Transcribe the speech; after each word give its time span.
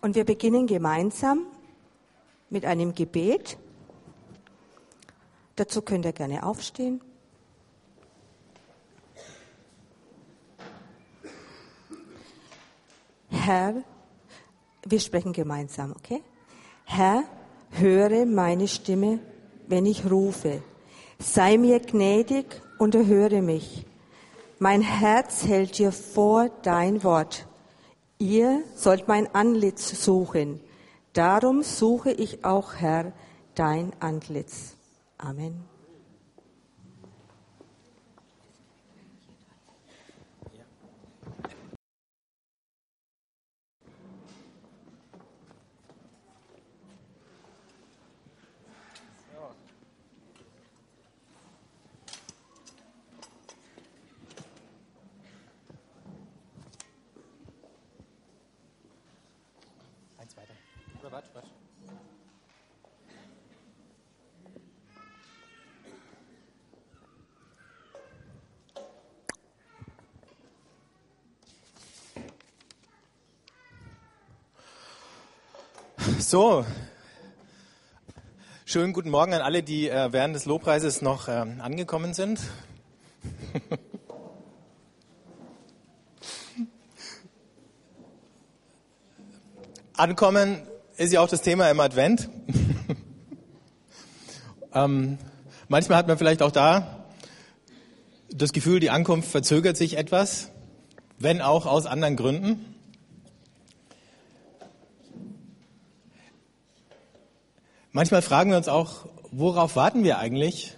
Und 0.00 0.14
wir 0.14 0.24
beginnen 0.24 0.66
gemeinsam 0.66 1.46
mit 2.48 2.64
einem 2.64 2.94
Gebet. 2.94 3.58
Dazu 5.56 5.82
könnt 5.82 6.04
ihr 6.04 6.12
gerne 6.12 6.42
aufstehen. 6.42 7.00
Herr, 13.28 13.82
wir 14.84 15.00
sprechen 15.00 15.32
gemeinsam, 15.32 15.92
okay? 15.92 16.22
Herr, 16.84 17.24
höre 17.70 18.26
meine 18.26 18.68
Stimme, 18.68 19.20
wenn 19.66 19.86
ich 19.86 20.10
rufe. 20.10 20.62
Sei 21.18 21.58
mir 21.58 21.80
gnädig 21.80 22.46
und 22.78 22.94
erhöre 22.94 23.42
mich. 23.42 23.86
Mein 24.58 24.82
Herz 24.82 25.46
hält 25.46 25.78
dir 25.78 25.92
vor 25.92 26.48
dein 26.62 27.04
Wort. 27.04 27.46
Ihr 28.20 28.64
sollt 28.76 29.08
mein 29.08 29.34
Antlitz 29.34 30.04
suchen. 30.04 30.60
Darum 31.14 31.62
suche 31.62 32.12
ich 32.12 32.44
auch, 32.44 32.74
Herr, 32.74 33.12
dein 33.54 33.94
Antlitz. 33.98 34.76
Amen. 35.16 35.69
So, 76.20 76.64
schönen 78.66 78.92
guten 78.92 79.08
Morgen 79.08 79.32
an 79.32 79.40
alle, 79.40 79.62
die 79.62 79.88
äh, 79.88 80.12
während 80.12 80.34
des 80.36 80.44
Lobpreises 80.44 81.00
noch 81.00 81.28
äh, 81.28 81.30
angekommen 81.30 82.12
sind. 82.12 82.40
Ankommen 89.94 90.60
ist 90.98 91.10
ja 91.10 91.22
auch 91.22 91.28
das 91.28 91.40
Thema 91.40 91.70
im 91.70 91.80
Advent. 91.80 92.28
ähm, 94.74 95.16
manchmal 95.68 95.96
hat 95.96 96.06
man 96.06 96.18
vielleicht 96.18 96.42
auch 96.42 96.52
da 96.52 97.06
das 98.28 98.52
Gefühl, 98.52 98.78
die 98.78 98.90
Ankunft 98.90 99.30
verzögert 99.30 99.78
sich 99.78 99.96
etwas, 99.96 100.50
wenn 101.18 101.40
auch 101.40 101.64
aus 101.64 101.86
anderen 101.86 102.16
Gründen. 102.16 102.79
Manchmal 107.92 108.22
fragen 108.22 108.50
wir 108.50 108.56
uns 108.56 108.68
auch, 108.68 109.06
worauf 109.32 109.74
warten 109.74 110.04
wir 110.04 110.18
eigentlich 110.18 110.76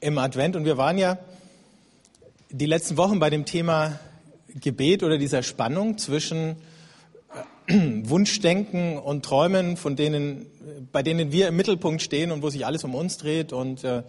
im 0.00 0.18
Advent? 0.18 0.54
Und 0.54 0.66
wir 0.66 0.76
waren 0.76 0.98
ja 0.98 1.16
die 2.50 2.66
letzten 2.66 2.98
Wochen 2.98 3.20
bei 3.20 3.30
dem 3.30 3.46
Thema 3.46 3.98
Gebet 4.48 5.02
oder 5.02 5.16
dieser 5.16 5.42
Spannung 5.42 5.96
zwischen 5.96 6.56
äh, 7.68 7.72
Wunschdenken 8.04 8.98
und 8.98 9.24
Träumen, 9.24 9.78
von 9.78 9.96
denen, 9.96 10.44
bei 10.92 11.02
denen 11.02 11.32
wir 11.32 11.48
im 11.48 11.56
Mittelpunkt 11.56 12.02
stehen 12.02 12.32
und 12.32 12.42
wo 12.42 12.50
sich 12.50 12.66
alles 12.66 12.84
um 12.84 12.94
uns 12.94 13.16
dreht 13.16 13.54
und 13.54 13.82
äh, 13.82 14.02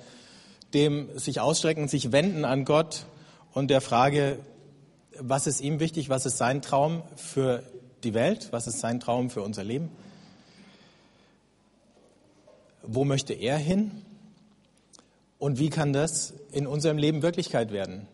dem 0.74 1.18
sich 1.18 1.40
ausstrecken, 1.40 1.88
sich 1.88 2.12
wenden 2.12 2.44
an 2.44 2.66
Gott 2.66 3.06
und 3.54 3.70
der 3.70 3.80
Frage, 3.80 4.38
was 5.18 5.48
ist 5.48 5.62
ihm 5.62 5.80
wichtig, 5.80 6.10
was 6.10 6.26
ist 6.26 6.38
sein 6.38 6.62
Traum 6.62 7.04
für 7.16 7.64
die 8.04 8.14
Welt, 8.14 8.50
was 8.52 8.68
ist 8.68 8.82
sein 8.82 9.00
Traum 9.00 9.30
für 9.30 9.44
unser 9.44 9.64
Leben 9.64 9.90
wo 12.84 13.06
möchte 13.06 13.34
er 13.34 13.58
hin 13.58 13.92
und 15.40 15.60
wie 15.60 15.70
kann 15.70 15.94
das 15.94 16.34
in 16.52 16.68
unserem 16.68 16.98
Leben 16.98 17.22
Wirklichkeit 17.22 17.72
werden, 17.72 18.08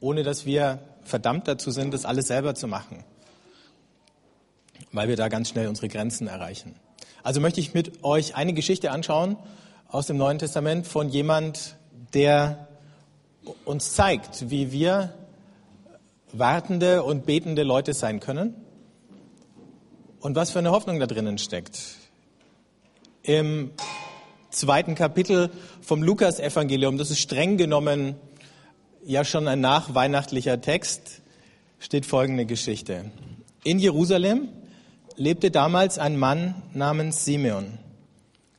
ohne 0.00 0.22
dass 0.22 0.46
wir 0.46 0.78
verdammt 1.04 1.48
dazu 1.48 1.70
sind, 1.70 1.92
das 1.92 2.04
alles 2.04 2.28
selber 2.28 2.54
zu 2.54 2.68
machen, 2.68 3.04
weil 4.92 5.08
wir 5.08 5.16
da 5.16 5.28
ganz 5.28 5.48
schnell 5.48 5.68
unsere 5.68 5.88
Grenzen 5.88 6.28
erreichen. 6.28 6.74
Also 7.22 7.40
möchte 7.40 7.60
ich 7.60 7.74
mit 7.74 8.02
euch 8.04 8.34
eine 8.34 8.52
Geschichte 8.52 8.90
anschauen 8.90 9.36
aus 9.88 10.06
dem 10.06 10.16
Neuen 10.16 10.38
Testament 10.38 10.86
von 10.86 11.08
jemand, 11.08 11.76
der 12.14 12.68
uns 13.64 13.94
zeigt, 13.94 14.50
wie 14.50 14.72
wir 14.72 15.14
wartende 16.32 17.02
und 17.02 17.26
betende 17.26 17.62
Leute 17.62 17.92
sein 17.92 18.20
können 18.20 18.54
und 20.20 20.34
was 20.36 20.50
für 20.50 20.60
eine 20.60 20.70
Hoffnung 20.70 20.98
da 20.98 21.06
drinnen 21.06 21.38
steckt. 21.38 21.80
Im 23.22 23.72
zweiten 24.52 24.94
Kapitel 24.94 25.50
vom 25.80 26.02
Lukas-Evangelium, 26.02 26.98
das 26.98 27.10
ist 27.10 27.20
streng 27.20 27.56
genommen 27.56 28.14
ja 29.04 29.24
schon 29.24 29.48
ein 29.48 29.60
nachweihnachtlicher 29.60 30.60
Text, 30.60 31.22
steht 31.78 32.06
folgende 32.06 32.46
Geschichte. 32.46 33.10
In 33.64 33.78
Jerusalem 33.78 34.48
lebte 35.16 35.50
damals 35.50 35.98
ein 35.98 36.16
Mann 36.16 36.62
namens 36.72 37.24
Simeon. 37.24 37.78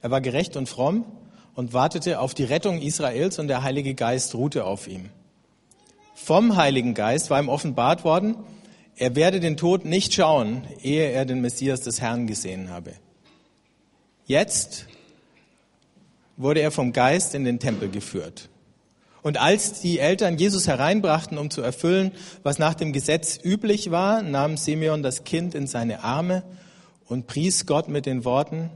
Er 0.02 0.12
war 0.12 0.22
gerecht 0.22 0.58
und 0.58 0.68
fromm 0.68 1.06
und 1.56 1.74
wartete 1.74 2.20
auf 2.20 2.34
die 2.34 2.44
Rettung 2.44 2.82
Israels 2.82 3.40
und 3.40 3.48
der 3.48 3.64
Heilige 3.64 3.94
Geist 3.94 4.36
ruhte 4.36 4.66
auf 4.66 4.88
ihm. 4.88 5.10
Vom 6.16 6.58
Heiligen 6.58 6.94
Geist 6.94 7.30
war 7.30 7.42
ihm 7.42 7.50
offenbart 7.50 8.04
worden, 8.04 8.36
er 8.96 9.16
werde 9.16 9.40
den 9.40 9.58
Tod 9.58 9.86
nicht 9.86 10.14
schauen, 10.14 10.68
ehe 10.82 11.10
er 11.10 11.26
den 11.26 11.42
Messias 11.42 11.82
des 11.82 12.00
Herrn 12.00 12.28
gesehen 12.28 12.70
habe. 12.70 12.94
Jetzt 14.26 14.88
wurde 16.38 16.62
er 16.62 16.72
vom 16.72 16.94
Geist 16.94 17.36
in 17.36 17.44
den 17.44 17.60
Tempel 17.60 17.90
geführt. 17.90 18.50
Und 19.22 19.38
als 19.38 19.80
die 19.80 20.00
Eltern 20.00 20.38
Jesus 20.38 20.68
hereinbrachten, 20.68 21.38
um 21.38 21.50
zu 21.50 21.62
erfüllen, 21.62 22.12
was 22.44 22.60
nach 22.60 22.74
dem 22.74 22.92
Gesetz 22.92 23.40
üblich 23.42 23.90
war, 23.90 24.22
nahm 24.22 24.58
Simeon 24.58 25.02
das 25.02 25.24
Kind 25.24 25.56
in 25.56 25.66
seine 25.66 26.04
Arme 26.04 26.44
und 27.08 27.26
pries 27.26 27.66
Gott 27.66 27.88
mit 27.88 28.06
den 28.06 28.26
Worten, 28.26 28.70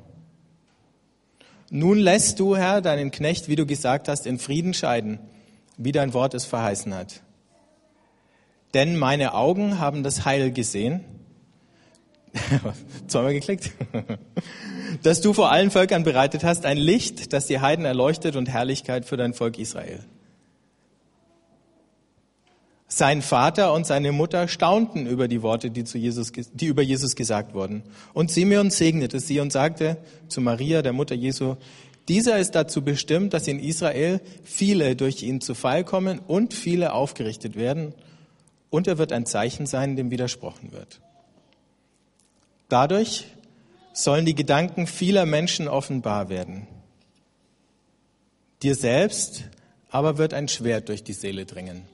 nun 1.69 1.97
lässt 1.97 2.39
du, 2.39 2.55
Herr, 2.55 2.81
deinen 2.81 3.11
Knecht, 3.11 3.49
wie 3.49 3.57
du 3.57 3.65
gesagt 3.65 4.07
hast, 4.07 4.25
in 4.25 4.39
Frieden 4.39 4.73
scheiden, 4.73 5.19
wie 5.75 5.91
dein 5.91 6.13
Wort 6.13 6.33
es 6.33 6.45
verheißen 6.45 6.93
hat. 6.93 7.21
Denn 8.73 8.95
meine 8.95 9.33
Augen 9.33 9.79
haben 9.79 10.01
das 10.01 10.23
Heil 10.23 10.51
gesehen, 10.51 11.03
Zweimal 13.07 13.33
geklickt. 13.33 13.71
Dass 15.03 15.21
du 15.21 15.33
vor 15.33 15.51
allen 15.51 15.71
Völkern 15.71 16.03
bereitet 16.03 16.43
hast, 16.43 16.65
ein 16.65 16.77
Licht, 16.77 17.33
das 17.33 17.47
die 17.47 17.59
Heiden 17.59 17.85
erleuchtet 17.85 18.35
und 18.35 18.49
Herrlichkeit 18.49 19.05
für 19.05 19.17
dein 19.17 19.33
Volk 19.33 19.59
Israel. 19.59 20.03
Sein 22.89 23.21
Vater 23.21 23.73
und 23.73 23.85
seine 23.85 24.13
Mutter 24.13 24.47
staunten 24.47 25.07
über 25.07 25.27
die 25.27 25.41
Worte, 25.41 25.71
die, 25.71 25.83
zu 25.83 25.97
Jesus, 25.97 26.31
die 26.31 26.67
über 26.67 26.81
Jesus 26.81 27.15
gesagt 27.15 27.53
wurden. 27.53 27.83
Und 28.13 28.31
Simeon 28.31 28.69
segnete 28.69 29.19
sie 29.19 29.41
und 29.41 29.51
sagte 29.51 29.97
zu 30.29 30.39
Maria, 30.39 30.81
der 30.81 30.93
Mutter 30.93 31.13
Jesu, 31.13 31.57
dieser 32.07 32.39
ist 32.39 32.51
dazu 32.51 32.81
bestimmt, 32.81 33.33
dass 33.33 33.47
in 33.49 33.59
Israel 33.59 34.21
viele 34.43 34.95
durch 34.95 35.21
ihn 35.23 35.41
zu 35.41 35.53
Fall 35.53 35.83
kommen 35.83 36.19
und 36.19 36.53
viele 36.53 36.93
aufgerichtet 36.93 37.57
werden. 37.57 37.93
Und 38.69 38.87
er 38.87 38.97
wird 38.97 39.11
ein 39.11 39.25
Zeichen 39.25 39.65
sein, 39.65 39.97
dem 39.97 40.09
widersprochen 40.09 40.71
wird. 40.71 41.01
Dadurch 42.69 43.25
sollen 43.93 44.25
die 44.25 44.35
Gedanken 44.35 44.87
vieler 44.87 45.25
Menschen 45.25 45.67
offenbar 45.67 46.29
werden. 46.29 46.67
Dir 48.61 48.75
selbst 48.75 49.45
aber 49.89 50.17
wird 50.17 50.33
ein 50.33 50.47
Schwert 50.47 50.89
durch 50.89 51.03
die 51.03 51.13
Seele 51.13 51.45
dringen. 51.45 51.87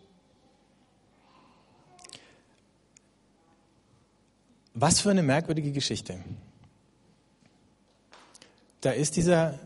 Was 4.73 5.01
für 5.01 5.11
eine 5.11 5.21
merkwürdige 5.21 5.71
Geschichte. 5.71 6.19
Da 8.81 8.91
ist 8.91 9.15
dieser 9.15 9.59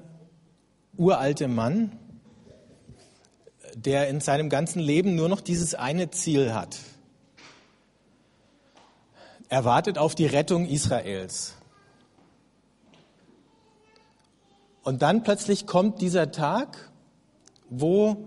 uralte 0.98 1.48
Mann, 1.48 1.98
der 3.74 4.09
in 4.09 4.19
seinem 4.19 4.50
ganzen 4.50 4.80
Leben 4.80 5.15
nur 5.15 5.30
noch 5.30 5.39
dieses 5.39 5.75
eine 5.75 6.12
Ziel 6.12 6.54
hat. 6.54 6.77
Er 9.49 9.65
wartet 9.65 9.97
auf 9.97 10.15
die 10.15 10.25
Rettung 10.25 10.67
Israels. 10.67 11.55
Und 14.83 15.01
dann 15.01 15.23
plötzlich 15.23 15.65
kommt 15.65 16.01
dieser 16.01 16.31
Tag, 16.31 16.89
wo, 17.69 18.17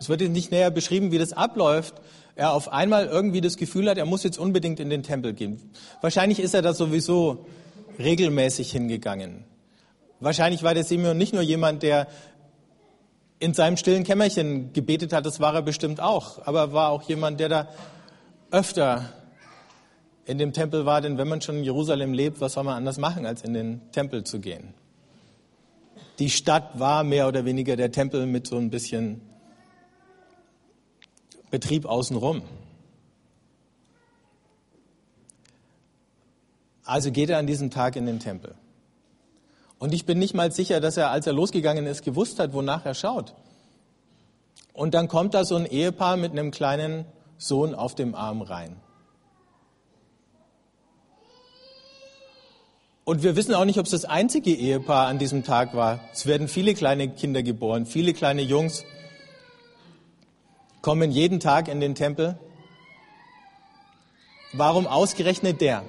es 0.00 0.08
wird 0.08 0.22
nicht 0.22 0.50
näher 0.50 0.70
beschrieben, 0.70 1.12
wie 1.12 1.18
das 1.18 1.32
abläuft, 1.32 1.94
er 2.34 2.52
auf 2.52 2.72
einmal 2.72 3.06
irgendwie 3.06 3.40
das 3.40 3.56
Gefühl 3.56 3.88
hat, 3.88 3.98
er 3.98 4.06
muss 4.06 4.22
jetzt 4.22 4.38
unbedingt 4.38 4.80
in 4.80 4.90
den 4.90 5.02
Tempel 5.02 5.32
gehen. 5.32 5.70
Wahrscheinlich 6.02 6.40
ist 6.40 6.54
er 6.54 6.62
da 6.62 6.74
sowieso 6.74 7.46
regelmäßig 7.98 8.70
hingegangen. 8.70 9.44
Wahrscheinlich 10.20 10.62
war 10.62 10.74
der 10.74 10.84
Simeon 10.84 11.16
nicht 11.16 11.32
nur 11.32 11.42
jemand, 11.42 11.82
der 11.82 12.08
in 13.38 13.52
seinem 13.52 13.76
stillen 13.76 14.04
Kämmerchen 14.04 14.72
gebetet 14.72 15.12
hat, 15.12 15.26
das 15.26 15.40
war 15.40 15.54
er 15.54 15.62
bestimmt 15.62 16.00
auch, 16.00 16.46
aber 16.46 16.72
war 16.72 16.90
auch 16.90 17.02
jemand, 17.02 17.40
der 17.40 17.48
da 17.48 17.68
öfter 18.50 19.12
in 20.26 20.38
dem 20.38 20.52
Tempel 20.52 20.84
war, 20.84 21.00
denn 21.00 21.18
wenn 21.18 21.28
man 21.28 21.40
schon 21.40 21.58
in 21.58 21.64
Jerusalem 21.64 22.12
lebt, 22.12 22.40
was 22.40 22.54
soll 22.54 22.64
man 22.64 22.74
anders 22.74 22.98
machen, 22.98 23.24
als 23.24 23.42
in 23.42 23.54
den 23.54 23.80
Tempel 23.92 24.24
zu 24.24 24.40
gehen? 24.40 24.74
Die 26.18 26.30
Stadt 26.30 26.78
war 26.78 27.04
mehr 27.04 27.28
oder 27.28 27.44
weniger 27.44 27.76
der 27.76 27.92
Tempel 27.92 28.26
mit 28.26 28.46
so 28.46 28.56
ein 28.56 28.70
bisschen 28.70 29.20
Betrieb 31.50 31.86
außenrum. 31.86 32.42
Also 36.84 37.12
geht 37.12 37.30
er 37.30 37.38
an 37.38 37.46
diesem 37.46 37.70
Tag 37.70 37.96
in 37.96 38.06
den 38.06 38.18
Tempel. 38.18 38.54
Und 39.78 39.94
ich 39.94 40.06
bin 40.06 40.18
nicht 40.18 40.34
mal 40.34 40.50
sicher, 40.50 40.80
dass 40.80 40.96
er, 40.96 41.10
als 41.10 41.26
er 41.26 41.34
losgegangen 41.34 41.86
ist, 41.86 42.02
gewusst 42.02 42.38
hat, 42.38 42.52
wonach 42.52 42.84
er 42.84 42.94
schaut. 42.94 43.34
Und 44.72 44.94
dann 44.94 45.06
kommt 45.08 45.34
da 45.34 45.44
so 45.44 45.56
ein 45.56 45.66
Ehepaar 45.66 46.16
mit 46.16 46.32
einem 46.32 46.50
kleinen 46.50 47.04
Sohn 47.38 47.74
auf 47.74 47.94
dem 47.94 48.14
Arm 48.14 48.42
rein. 48.42 48.76
Und 53.08 53.22
wir 53.22 53.36
wissen 53.36 53.54
auch 53.54 53.64
nicht, 53.64 53.78
ob 53.78 53.84
es 53.84 53.92
das 53.92 54.04
einzige 54.04 54.52
Ehepaar 54.52 55.06
an 55.06 55.20
diesem 55.20 55.44
Tag 55.44 55.74
war. 55.74 56.00
Es 56.12 56.26
werden 56.26 56.48
viele 56.48 56.74
kleine 56.74 57.08
Kinder 57.08 57.44
geboren, 57.44 57.86
viele 57.86 58.12
kleine 58.12 58.42
Jungs 58.42 58.84
kommen 60.82 61.12
jeden 61.12 61.38
Tag 61.38 61.68
in 61.68 61.78
den 61.78 61.94
Tempel. 61.94 62.36
Warum 64.52 64.88
ausgerechnet 64.88 65.60
der? 65.60 65.84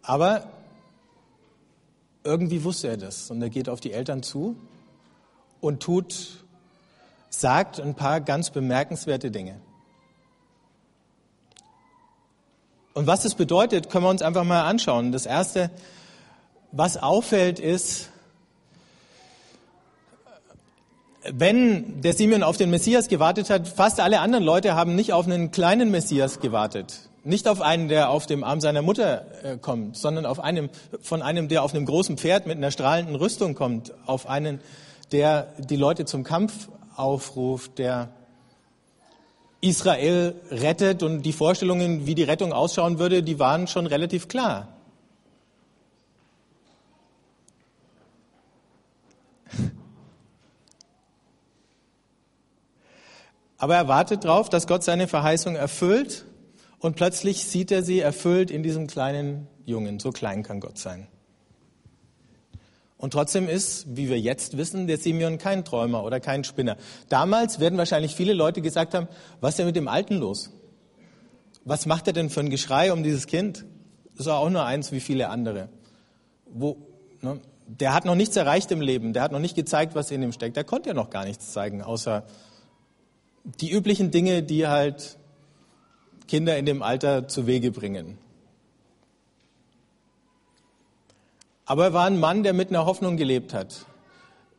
Aber 0.00 0.48
irgendwie 2.24 2.64
wusste 2.64 2.88
er 2.88 2.96
das 2.96 3.30
und 3.30 3.42
er 3.42 3.50
geht 3.50 3.68
auf 3.68 3.80
die 3.80 3.92
Eltern 3.92 4.22
zu 4.22 4.56
und 5.60 5.82
tut, 5.82 6.42
sagt 7.28 7.80
ein 7.80 7.96
paar 7.96 8.22
ganz 8.22 8.48
bemerkenswerte 8.48 9.30
Dinge. 9.30 9.60
Und 12.96 13.06
was 13.06 13.24
das 13.24 13.34
bedeutet, 13.34 13.90
können 13.90 14.04
wir 14.04 14.08
uns 14.08 14.22
einfach 14.22 14.44
mal 14.44 14.62
anschauen. 14.62 15.12
Das 15.12 15.26
Erste, 15.26 15.70
was 16.72 16.96
auffällt, 16.96 17.58
ist, 17.58 18.08
wenn 21.30 22.00
der 22.00 22.14
Simeon 22.14 22.42
auf 22.42 22.56
den 22.56 22.70
Messias 22.70 23.08
gewartet 23.08 23.50
hat, 23.50 23.68
fast 23.68 24.00
alle 24.00 24.20
anderen 24.20 24.46
Leute 24.46 24.74
haben 24.76 24.94
nicht 24.94 25.12
auf 25.12 25.26
einen 25.26 25.50
kleinen 25.50 25.90
Messias 25.90 26.40
gewartet. 26.40 27.10
Nicht 27.22 27.48
auf 27.48 27.60
einen, 27.60 27.88
der 27.88 28.08
auf 28.08 28.24
dem 28.24 28.42
Arm 28.42 28.62
seiner 28.62 28.80
Mutter 28.80 29.26
äh, 29.42 29.58
kommt, 29.58 29.98
sondern 29.98 30.24
auf 30.24 30.40
einem, 30.40 30.70
von 31.02 31.20
einem, 31.20 31.48
der 31.48 31.64
auf 31.64 31.74
einem 31.74 31.84
großen 31.84 32.16
Pferd 32.16 32.46
mit 32.46 32.56
einer 32.56 32.70
strahlenden 32.70 33.16
Rüstung 33.16 33.54
kommt, 33.54 33.92
auf 34.06 34.26
einen, 34.26 34.58
der 35.12 35.48
die 35.58 35.76
Leute 35.76 36.06
zum 36.06 36.24
Kampf 36.24 36.70
aufruft, 36.96 37.76
der 37.76 38.08
Israel 39.68 40.34
rettet 40.50 41.02
und 41.02 41.22
die 41.22 41.32
Vorstellungen, 41.32 42.06
wie 42.06 42.14
die 42.14 42.22
Rettung 42.22 42.52
ausschauen 42.52 42.98
würde, 42.98 43.22
die 43.22 43.38
waren 43.38 43.66
schon 43.66 43.86
relativ 43.86 44.28
klar. 44.28 44.68
Aber 53.58 53.76
er 53.76 53.88
wartet 53.88 54.24
darauf, 54.24 54.48
dass 54.48 54.66
Gott 54.66 54.84
seine 54.84 55.08
Verheißung 55.08 55.56
erfüllt 55.56 56.24
und 56.78 56.96
plötzlich 56.96 57.44
sieht 57.44 57.70
er 57.72 57.82
sie 57.82 58.00
erfüllt 58.00 58.50
in 58.50 58.62
diesem 58.62 58.86
kleinen 58.86 59.48
Jungen. 59.64 59.98
So 59.98 60.12
klein 60.12 60.42
kann 60.42 60.60
Gott 60.60 60.78
sein. 60.78 61.08
Und 62.98 63.12
trotzdem 63.12 63.48
ist, 63.48 63.96
wie 63.96 64.08
wir 64.08 64.18
jetzt 64.18 64.56
wissen, 64.56 64.86
der 64.86 64.96
Simeon 64.96 65.38
kein 65.38 65.64
Träumer 65.64 66.02
oder 66.02 66.18
kein 66.18 66.44
Spinner. 66.44 66.76
Damals 67.08 67.60
werden 67.60 67.78
wahrscheinlich 67.78 68.14
viele 68.14 68.32
Leute 68.32 68.62
gesagt 68.62 68.94
haben, 68.94 69.06
was 69.40 69.50
ist 69.50 69.58
denn 69.58 69.66
mit 69.66 69.76
dem 69.76 69.88
Alten 69.88 70.16
los? 70.16 70.50
Was 71.64 71.84
macht 71.84 72.06
er 72.06 72.12
denn 72.14 72.30
für 72.30 72.40
ein 72.40 72.48
Geschrei 72.48 72.92
um 72.92 73.02
dieses 73.02 73.26
Kind? 73.26 73.66
Das 74.12 74.26
ist 74.26 74.32
auch 74.32 74.48
nur 74.48 74.64
eins 74.64 74.92
wie 74.92 75.00
viele 75.00 75.28
andere. 75.28 75.68
Wo, 76.46 76.78
ne? 77.20 77.40
Der 77.68 77.92
hat 77.92 78.04
noch 78.04 78.14
nichts 78.14 78.36
erreicht 78.36 78.70
im 78.70 78.80
Leben, 78.80 79.12
der 79.12 79.22
hat 79.24 79.32
noch 79.32 79.40
nicht 79.40 79.56
gezeigt, 79.56 79.96
was 79.96 80.12
in 80.12 80.22
ihm 80.22 80.32
steckt. 80.32 80.56
Der 80.56 80.62
konnte 80.62 80.90
ja 80.90 80.94
noch 80.94 81.10
gar 81.10 81.24
nichts 81.24 81.52
zeigen, 81.52 81.82
außer 81.82 82.24
die 83.60 83.72
üblichen 83.72 84.12
Dinge, 84.12 84.44
die 84.44 84.68
halt 84.68 85.18
Kinder 86.28 86.56
in 86.56 86.64
dem 86.64 86.82
Alter 86.82 87.26
zu 87.26 87.48
Wege 87.48 87.72
bringen. 87.72 88.18
Aber 91.66 91.84
er 91.84 91.92
war 91.92 92.06
ein 92.06 92.18
Mann, 92.18 92.44
der 92.44 92.52
mit 92.52 92.70
einer 92.70 92.86
Hoffnung 92.86 93.16
gelebt 93.16 93.52
hat. 93.52 93.86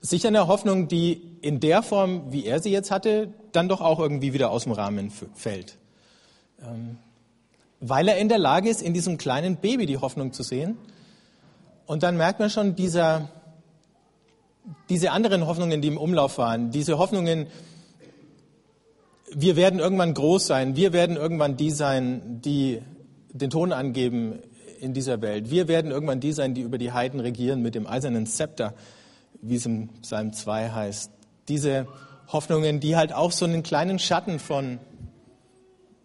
Sicher 0.02 0.28
eine 0.28 0.48
Hoffnung, 0.48 0.88
die 0.88 1.22
in 1.42 1.60
der 1.60 1.82
Form, 1.82 2.32
wie 2.32 2.46
er 2.46 2.60
sie 2.62 2.70
jetzt 2.70 2.92
hatte, 2.92 3.34
dann 3.54 3.70
doch 3.70 3.82
auch 3.82 4.00
irgendwie 4.00 4.34
wieder 4.34 4.52
aus 4.52 4.64
dem 4.64 4.74
Rahmen 4.74 5.12
fällt. 5.34 5.78
Ähm, 6.62 6.98
weil 7.80 8.08
er 8.08 8.18
in 8.18 8.30
der 8.30 8.38
Lage 8.38 8.70
ist, 8.70 8.82
in 8.82 8.94
diesem 8.94 9.18
kleinen 9.18 9.58
Baby 9.58 9.86
die 9.86 9.98
Hoffnung 9.98 10.34
zu 10.34 10.44
sehen. 10.44 10.78
Und 11.86 12.04
dann 12.04 12.18
merkt 12.18 12.40
man 12.40 12.50
schon 12.50 12.76
dieser, 12.76 13.30
diese 14.90 15.12
anderen 15.12 15.48
Hoffnungen, 15.48 15.82
die 15.82 15.88
im 15.88 15.98
Umlauf 15.98 16.38
waren, 16.38 16.72
diese 16.72 16.98
Hoffnungen, 16.98 17.48
wir 19.34 19.56
werden 19.56 19.80
irgendwann 19.80 20.14
groß 20.14 20.48
sein, 20.48 20.76
wir 20.76 20.94
werden 20.94 21.16
irgendwann 21.16 21.56
die 21.58 21.72
sein, 21.72 22.42
die 22.42 22.82
den 23.32 23.50
Ton 23.50 23.72
angeben 23.72 24.40
in 24.80 24.94
dieser 24.94 25.22
Welt. 25.22 25.50
Wir 25.50 25.68
werden 25.68 25.92
irgendwann 25.92 26.20
die 26.20 26.34
sein, 26.34 26.54
die 26.54 26.62
über 26.62 26.78
die 26.78 26.92
Heiden 26.92 27.20
regieren 27.20 27.62
mit 27.62 27.76
dem 27.76 27.88
eisernen 27.88 28.26
Zepter, 28.26 28.74
wie 29.42 29.56
es 29.56 29.66
im 29.66 29.90
Psalm 30.02 30.34
2 30.34 30.72
heißt. 30.72 31.12
Diese 31.48 31.88
Hoffnungen, 32.28 32.80
die 32.80 32.96
halt 32.96 33.14
auch 33.14 33.32
so 33.32 33.46
einen 33.46 33.64
kleinen 33.64 34.00
Schatten 34.00 34.40
von, 34.40 34.80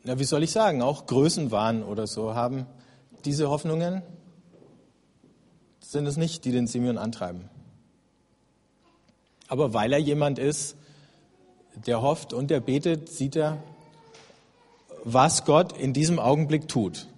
na, 0.04 0.19
wie 0.19 0.24
soll 0.24 0.42
ich 0.42 0.52
sagen, 0.52 0.82
auch 0.82 1.06
Größenwahn 1.06 1.82
oder 1.82 2.06
so 2.06 2.34
haben. 2.34 2.66
Diese 3.24 3.50
Hoffnungen 3.50 4.02
sind 5.80 6.06
es 6.06 6.16
nicht, 6.16 6.44
die 6.44 6.52
den 6.52 6.66
Simeon 6.66 6.98
antreiben. 6.98 7.48
Aber 9.48 9.75
weil 9.75 9.92
er 9.92 9.98
jemand 9.98 10.38
ist, 10.38 10.76
der 11.86 12.02
hofft 12.02 12.32
und 12.32 12.50
der 12.50 12.60
betet, 12.60 13.08
sieht 13.08 13.36
er, 13.36 13.62
was 15.04 15.44
Gott 15.44 15.76
in 15.76 15.92
diesem 15.92 16.18
Augenblick 16.18 16.68
tut. 16.68 17.08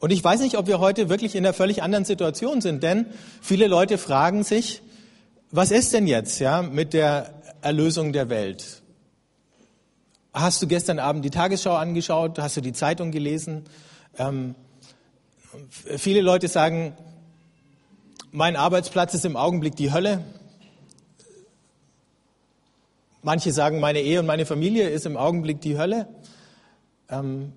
Und 0.00 0.10
ich 0.10 0.22
weiß 0.22 0.40
nicht, 0.40 0.56
ob 0.56 0.66
wir 0.66 0.78
heute 0.78 1.08
wirklich 1.08 1.34
in 1.34 1.44
einer 1.44 1.54
völlig 1.54 1.82
anderen 1.82 2.04
Situation 2.04 2.60
sind, 2.60 2.82
denn 2.82 3.06
viele 3.40 3.66
Leute 3.66 3.98
fragen 3.98 4.44
sich, 4.44 4.80
was 5.50 5.70
ist 5.70 5.92
denn 5.92 6.06
jetzt, 6.06 6.38
ja, 6.38 6.62
mit 6.62 6.92
der 6.92 7.34
Erlösung 7.62 8.12
der 8.12 8.28
Welt? 8.28 8.82
Hast 10.32 10.62
du 10.62 10.66
gestern 10.68 10.98
Abend 10.98 11.24
die 11.24 11.30
Tagesschau 11.30 11.74
angeschaut? 11.74 12.38
Hast 12.38 12.56
du 12.56 12.60
die 12.60 12.72
Zeitung 12.72 13.10
gelesen? 13.10 13.64
Ähm, 14.18 14.54
viele 15.96 16.20
Leute 16.20 16.46
sagen, 16.46 16.96
mein 18.30 18.54
Arbeitsplatz 18.54 19.14
ist 19.14 19.24
im 19.24 19.36
Augenblick 19.36 19.74
die 19.74 19.92
Hölle. 19.92 20.22
Manche 23.22 23.52
sagen, 23.52 23.80
meine 23.80 24.00
Ehe 24.00 24.20
und 24.20 24.26
meine 24.26 24.46
Familie 24.46 24.90
ist 24.90 25.06
im 25.06 25.16
Augenblick 25.16 25.60
die 25.60 25.76
Hölle. 25.76 26.06
Ähm, 27.10 27.52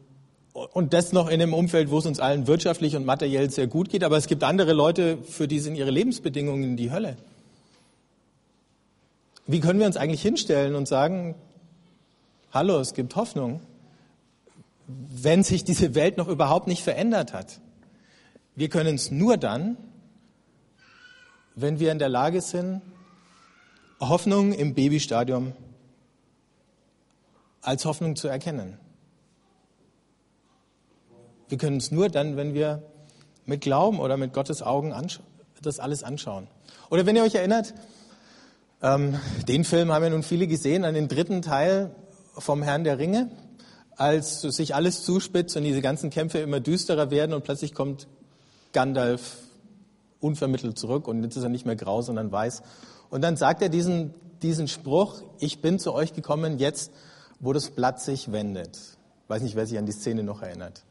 und 0.53 0.93
das 0.93 1.13
noch 1.13 1.27
in 1.27 1.41
einem 1.41 1.53
Umfeld, 1.53 1.91
wo 1.91 1.99
es 1.99 2.05
uns 2.05 2.19
allen 2.19 2.47
wirtschaftlich 2.47 2.95
und 2.95 3.05
materiell 3.05 3.49
sehr 3.49 3.67
gut 3.67 3.89
geht. 3.89 4.03
Aber 4.03 4.17
es 4.17 4.27
gibt 4.27 4.43
andere 4.43 4.73
Leute, 4.73 5.17
für 5.17 5.47
die 5.47 5.59
sind 5.59 5.75
ihre 5.75 5.91
Lebensbedingungen 5.91 6.75
die 6.75 6.91
Hölle. 6.91 7.17
Wie 9.47 9.59
können 9.59 9.79
wir 9.79 9.87
uns 9.87 9.97
eigentlich 9.97 10.21
hinstellen 10.21 10.75
und 10.75 10.87
sagen, 10.87 11.35
hallo, 12.53 12.79
es 12.79 12.93
gibt 12.93 13.15
Hoffnung, 13.15 13.61
wenn 14.87 15.43
sich 15.43 15.63
diese 15.63 15.95
Welt 15.95 16.17
noch 16.17 16.27
überhaupt 16.27 16.67
nicht 16.67 16.83
verändert 16.83 17.33
hat? 17.33 17.59
Wir 18.55 18.69
können 18.69 18.95
es 18.95 19.09
nur 19.09 19.37
dann, 19.37 19.77
wenn 21.55 21.79
wir 21.79 21.91
in 21.91 21.99
der 21.99 22.09
Lage 22.09 22.41
sind, 22.41 22.81
Hoffnung 23.99 24.51
im 24.51 24.73
Babystadium 24.73 25.53
als 27.61 27.85
Hoffnung 27.85 28.15
zu 28.15 28.27
erkennen. 28.27 28.77
Wir 31.51 31.57
können 31.57 31.77
es 31.77 31.91
nur 31.91 32.07
dann, 32.07 32.37
wenn 32.37 32.53
wir 32.53 32.81
mit 33.45 33.59
Glauben 33.59 33.99
oder 33.99 34.15
mit 34.15 34.31
Gottes 34.31 34.61
Augen 34.61 34.93
das 35.61 35.79
alles 35.79 36.01
anschauen. 36.01 36.47
Oder 36.89 37.05
wenn 37.05 37.17
ihr 37.17 37.23
euch 37.23 37.35
erinnert, 37.35 37.73
ähm, 38.81 39.19
den 39.49 39.65
Film 39.65 39.91
haben 39.91 40.01
ja 40.01 40.09
nun 40.11 40.23
viele 40.23 40.47
gesehen, 40.47 40.85
an 40.85 40.93
den 40.93 41.09
dritten 41.09 41.41
Teil 41.41 41.93
vom 42.37 42.63
Herrn 42.63 42.85
der 42.85 42.99
Ringe, 42.99 43.29
als 43.97 44.39
sich 44.39 44.75
alles 44.75 45.03
zuspitzt 45.03 45.57
und 45.57 45.63
diese 45.63 45.81
ganzen 45.81 46.09
Kämpfe 46.09 46.37
immer 46.37 46.61
düsterer 46.61 47.11
werden 47.11 47.33
und 47.33 47.43
plötzlich 47.43 47.73
kommt 47.73 48.07
Gandalf 48.71 49.39
unvermittelt 50.21 50.79
zurück 50.79 51.05
und 51.05 51.21
jetzt 51.21 51.35
ist 51.35 51.43
er 51.43 51.49
nicht 51.49 51.65
mehr 51.65 51.75
grau, 51.75 52.01
sondern 52.01 52.31
weiß. 52.31 52.63
Und 53.09 53.25
dann 53.25 53.35
sagt 53.35 53.61
er 53.61 53.67
diesen 53.67 54.13
diesen 54.41 54.69
Spruch, 54.69 55.21
ich 55.39 55.61
bin 55.61 55.79
zu 55.79 55.93
euch 55.93 56.13
gekommen 56.13 56.59
jetzt, 56.59 56.93
wo 57.41 57.51
das 57.51 57.71
Blatt 57.71 58.01
sich 58.01 58.31
wendet. 58.31 58.77
Ich 59.23 59.29
weiß 59.29 59.41
nicht, 59.41 59.57
wer 59.57 59.67
sich 59.67 59.77
an 59.77 59.85
die 59.85 59.91
Szene 59.91 60.23
noch 60.23 60.41
erinnert. 60.41 60.85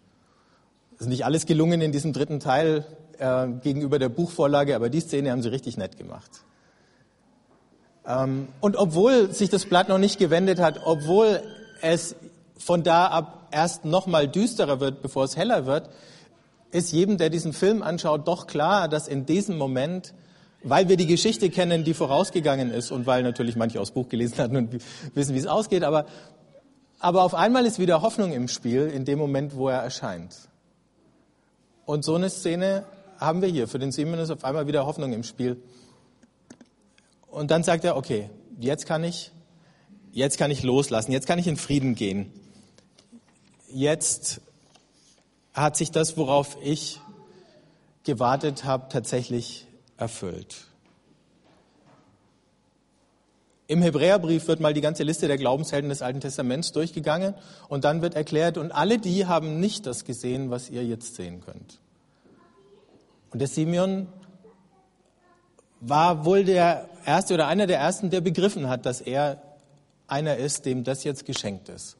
Ist 1.00 1.08
nicht 1.08 1.24
alles 1.24 1.46
gelungen 1.46 1.80
in 1.80 1.92
diesem 1.92 2.12
dritten 2.12 2.40
Teil 2.40 2.84
äh, 3.18 3.48
gegenüber 3.62 3.98
der 3.98 4.10
Buchvorlage, 4.10 4.76
aber 4.76 4.90
die 4.90 5.00
Szene 5.00 5.30
haben 5.30 5.42
sie 5.42 5.50
richtig 5.50 5.76
nett 5.76 5.96
gemacht. 5.96 6.30
Ähm, 8.06 8.48
und 8.60 8.76
obwohl 8.76 9.32
sich 9.32 9.48
das 9.48 9.64
Blatt 9.64 9.88
noch 9.88 9.98
nicht 9.98 10.18
gewendet 10.18 10.58
hat, 10.58 10.80
obwohl 10.84 11.42
es 11.80 12.16
von 12.56 12.82
da 12.82 13.06
ab 13.06 13.48
erst 13.50 13.84
noch 13.84 14.06
mal 14.06 14.28
düsterer 14.28 14.80
wird, 14.80 15.02
bevor 15.02 15.24
es 15.24 15.36
heller 15.36 15.66
wird, 15.66 15.88
ist 16.70 16.92
jedem, 16.92 17.16
der 17.16 17.30
diesen 17.30 17.52
Film 17.52 17.82
anschaut, 17.82 18.28
doch 18.28 18.46
klar, 18.46 18.88
dass 18.88 19.08
in 19.08 19.26
diesem 19.26 19.58
Moment, 19.58 20.14
weil 20.62 20.88
wir 20.88 20.96
die 20.96 21.06
Geschichte 21.06 21.50
kennen, 21.50 21.82
die 21.82 21.94
vorausgegangen 21.94 22.70
ist 22.70 22.92
und 22.92 23.06
weil 23.06 23.22
natürlich 23.22 23.56
manche 23.56 23.80
aus 23.80 23.90
Buch 23.90 24.08
gelesen 24.08 24.38
hatten 24.38 24.56
und 24.56 24.82
wissen, 25.14 25.34
wie 25.34 25.38
es 25.38 25.46
ausgeht, 25.46 25.82
aber, 25.82 26.06
aber 26.98 27.22
auf 27.22 27.34
einmal 27.34 27.66
ist 27.66 27.78
wieder 27.78 28.02
Hoffnung 28.02 28.32
im 28.32 28.46
Spiel 28.46 28.86
in 28.86 29.04
dem 29.04 29.18
Moment, 29.18 29.56
wo 29.56 29.68
er 29.68 29.80
erscheint. 29.80 30.49
Und 31.90 32.04
so 32.04 32.14
eine 32.14 32.30
Szene 32.30 32.84
haben 33.18 33.42
wir 33.42 33.48
hier. 33.48 33.66
Für 33.66 33.80
den 33.80 33.90
Simon 33.90 34.20
ist 34.20 34.30
auf 34.30 34.44
einmal 34.44 34.68
wieder 34.68 34.86
Hoffnung 34.86 35.12
im 35.12 35.24
Spiel. 35.24 35.60
Und 37.26 37.50
dann 37.50 37.64
sagt 37.64 37.84
er, 37.84 37.96
okay, 37.96 38.30
jetzt 38.60 38.86
kann 38.86 39.02
ich, 39.02 39.32
jetzt 40.12 40.38
kann 40.38 40.52
ich 40.52 40.62
loslassen, 40.62 41.10
jetzt 41.10 41.26
kann 41.26 41.40
ich 41.40 41.48
in 41.48 41.56
Frieden 41.56 41.96
gehen. 41.96 42.32
Jetzt 43.72 44.40
hat 45.52 45.76
sich 45.76 45.90
das, 45.90 46.16
worauf 46.16 46.56
ich 46.62 47.00
gewartet 48.04 48.62
habe, 48.62 48.86
tatsächlich 48.88 49.66
erfüllt. 49.96 50.69
Im 53.70 53.82
Hebräerbrief 53.82 54.48
wird 54.48 54.58
mal 54.58 54.74
die 54.74 54.80
ganze 54.80 55.04
Liste 55.04 55.28
der 55.28 55.38
Glaubenshelden 55.38 55.90
des 55.90 56.02
Alten 56.02 56.18
Testaments 56.18 56.72
durchgegangen 56.72 57.34
und 57.68 57.84
dann 57.84 58.02
wird 58.02 58.16
erklärt, 58.16 58.58
und 58.58 58.72
alle 58.72 58.98
die 58.98 59.26
haben 59.26 59.60
nicht 59.60 59.86
das 59.86 60.04
gesehen, 60.04 60.50
was 60.50 60.70
ihr 60.70 60.84
jetzt 60.84 61.14
sehen 61.14 61.40
könnt. 61.40 61.78
Und 63.30 63.38
der 63.38 63.46
Simeon 63.46 64.08
war 65.78 66.24
wohl 66.24 66.42
der 66.42 66.88
erste 67.06 67.34
oder 67.34 67.46
einer 67.46 67.68
der 67.68 67.78
ersten, 67.78 68.10
der 68.10 68.20
begriffen 68.20 68.68
hat, 68.68 68.86
dass 68.86 69.00
er 69.00 69.40
einer 70.08 70.36
ist, 70.36 70.66
dem 70.66 70.82
das 70.82 71.04
jetzt 71.04 71.24
geschenkt 71.24 71.68
ist. 71.68 71.96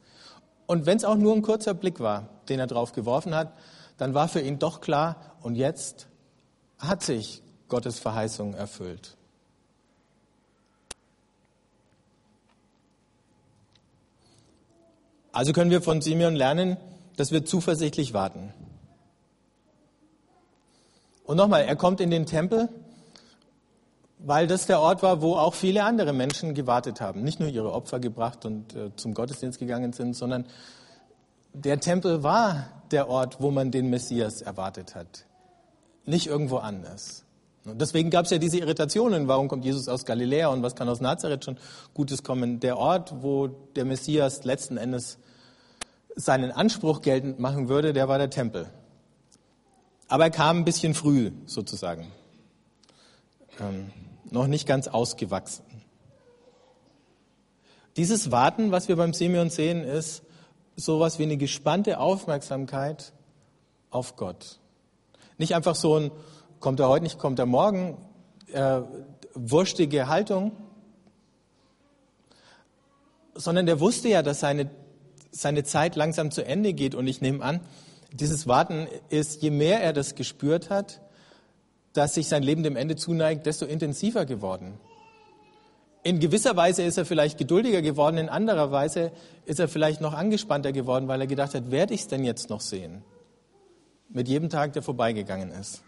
Und 0.67 0.87
wenn 0.87 0.97
es 0.97 1.05
auch 1.05 1.15
nur 1.15 1.37
ein 1.37 1.43
kurzer 1.43 1.75
Blick 1.75 2.01
war, 2.01 2.31
den 2.49 2.59
er 2.59 2.67
drauf 2.67 2.91
geworfen 2.91 3.33
hat, 3.33 3.53
dann 3.97 4.13
war 4.13 4.27
für 4.27 4.41
ihn 4.41 4.59
doch 4.59 4.81
klar, 4.81 5.37
und 5.41 5.55
jetzt 5.55 6.09
hat 6.81 7.05
sich 7.05 7.45
Gottes 7.69 8.01
Verheißung 8.01 8.55
erfüllt. 8.55 9.17
Also 15.33 15.53
können 15.53 15.71
wir 15.71 15.83
von 15.83 16.01
Simeon 16.01 16.35
lernen, 16.35 16.77
dass 17.17 17.31
wir 17.31 17.45
zuversichtlich 17.45 18.13
warten. 18.15 18.53
Und 21.25 21.37
nochmal, 21.37 21.63
er 21.63 21.77
kommt 21.77 22.01
in 22.01 22.11
den 22.11 22.27
Tempel, 22.27 22.69
weil 24.19 24.47
das 24.47 24.67
der 24.67 24.81
Ort 24.81 25.03
war, 25.03 25.23
wo 25.23 25.35
auch 25.37 25.55
viele 25.55 25.85
andere 25.85 26.13
Menschen 26.13 26.55
gewartet 26.55 27.01
haben. 27.01 27.23
Nicht 27.23 27.41
nur 27.41 27.49
ihre 27.49 27.73
Opfer 27.73 28.01
gebracht 28.01 28.45
und 28.45 28.75
äh, 28.75 28.95
zum 28.97 29.15
Gottesdienst 29.15 29.59
gegangen 29.59 29.93
sind, 29.93 30.15
sondern 30.15 30.47
der 31.53 31.81
Tempel 31.81 32.23
war 32.23 32.69
der 32.91 33.09
Ort, 33.09 33.41
wo 33.41 33.51
man 33.51 33.71
den 33.71 33.91
Messias 33.91 34.43
erwartet 34.43 34.95
hat. 34.95 35.27
Nicht 36.05 36.27
irgendwo 36.27 36.57
anders. 36.57 37.25
Und 37.65 37.81
deswegen 37.81 38.11
gab 38.11 38.25
es 38.25 38.31
ja 38.31 38.39
diese 38.39 38.59
Irritationen. 38.59 39.29
Warum 39.29 39.49
kommt 39.49 39.65
Jesus 39.65 39.89
aus 39.89 40.05
Galiläa 40.05 40.49
und 40.49 40.63
was 40.63 40.75
kann 40.75 40.89
aus 40.89 41.01
Nazareth 41.01 41.45
schon 41.45 41.59
Gutes 41.93 42.23
kommen? 42.23 42.61
Der 42.61 42.79
Ort, 42.79 43.23
wo 43.23 43.49
der 43.49 43.85
Messias 43.85 44.45
letzten 44.45 44.77
Endes 44.77 45.19
seinen 46.17 46.51
Anspruch 46.51 47.03
geltend 47.03 47.39
machen 47.39 47.69
würde, 47.69 47.93
der 47.93 48.09
war 48.09 48.19
der 48.19 48.31
Tempel. 48.31 48.71
Aber 50.09 50.25
er 50.25 50.31
kam 50.31 50.59
ein 50.59 50.65
bisschen 50.65 50.95
früh 50.95 51.31
sozusagen. 51.47 52.11
Ähm, 53.61 53.93
noch 54.31 54.47
nicht 54.47 54.67
ganz 54.67 54.89
ausgewachsen. 54.89 55.65
Dieses 57.97 58.31
Warten, 58.31 58.73
was 58.73 58.89
wir 58.89 58.97
beim 58.97 59.13
Simeon 59.13 59.51
sehen, 59.51 59.85
ist 59.85 60.23
sowas 60.77 61.19
wie 61.19 61.25
eine 61.25 61.37
gespannte 61.37 61.99
Aufmerksamkeit 61.99 63.13
auf 63.91 64.17
Gott. 64.17 64.59
Nicht 65.39 65.55
einfach 65.55 65.75
so 65.75 65.97
ein, 65.97 66.11
kommt 66.61 66.79
er 66.79 66.89
heute 66.89 67.05
nicht, 67.05 67.19
kommt 67.19 67.39
er 67.39 67.47
morgen, 67.47 67.97
äh, 68.53 68.83
wurstige 69.35 70.09
Haltung, 70.09 70.53
sondern 73.35 73.67
der 73.67 73.81
wusste 73.81 74.09
ja, 74.09 74.23
dass 74.23 74.41
seine, 74.41 74.71
seine 75.31 75.65
Zeit 75.65 75.97
langsam 75.97 76.31
zu 76.31 76.45
Ende 76.45 76.75
geht. 76.75 76.95
Und 76.95 77.07
ich 77.07 77.21
nehme 77.21 77.43
an, 77.43 77.61
dieses 78.13 78.47
Warten 78.47 78.87
ist, 79.09 79.43
je 79.43 79.51
mehr 79.51 79.83
er 79.83 79.93
das 79.93 80.15
gespürt 80.15 80.71
hat, 80.71 81.01
dass 81.93 82.15
sich 82.15 82.29
sein 82.29 82.43
Leben 82.43 82.63
dem 82.63 82.77
Ende 82.77 82.97
zuneigt, 82.97 83.47
desto 83.47 83.65
intensiver 83.67 84.27
geworden. 84.27 84.79
In 86.03 86.19
gewisser 86.19 86.57
Weise 86.57 86.83
ist 86.83 86.97
er 86.97 87.05
vielleicht 87.05 87.37
geduldiger 87.37 87.83
geworden, 87.83 88.17
in 88.17 88.29
anderer 88.29 88.73
Weise 88.73 89.13
ist 89.45 89.61
er 89.61 89.69
vielleicht 89.69 90.01
noch 90.01 90.15
angespannter 90.15 90.73
geworden, 90.73 91.09
weil 91.09 91.21
er 91.21 91.27
gedacht 91.27 91.55
hat, 91.55 91.71
werde 91.71 91.95
ich 91.95 92.03
es 92.03 92.09
denn 92.09 92.25
jetzt 92.25 92.49
noch 92.49 92.61
sehen? 92.61 93.03
Mit 94.09 94.27
jedem 94.27 94.49
Tag, 94.49 94.73
der 94.73 94.83
vorbeigegangen 94.83 95.51
ist. 95.51 95.83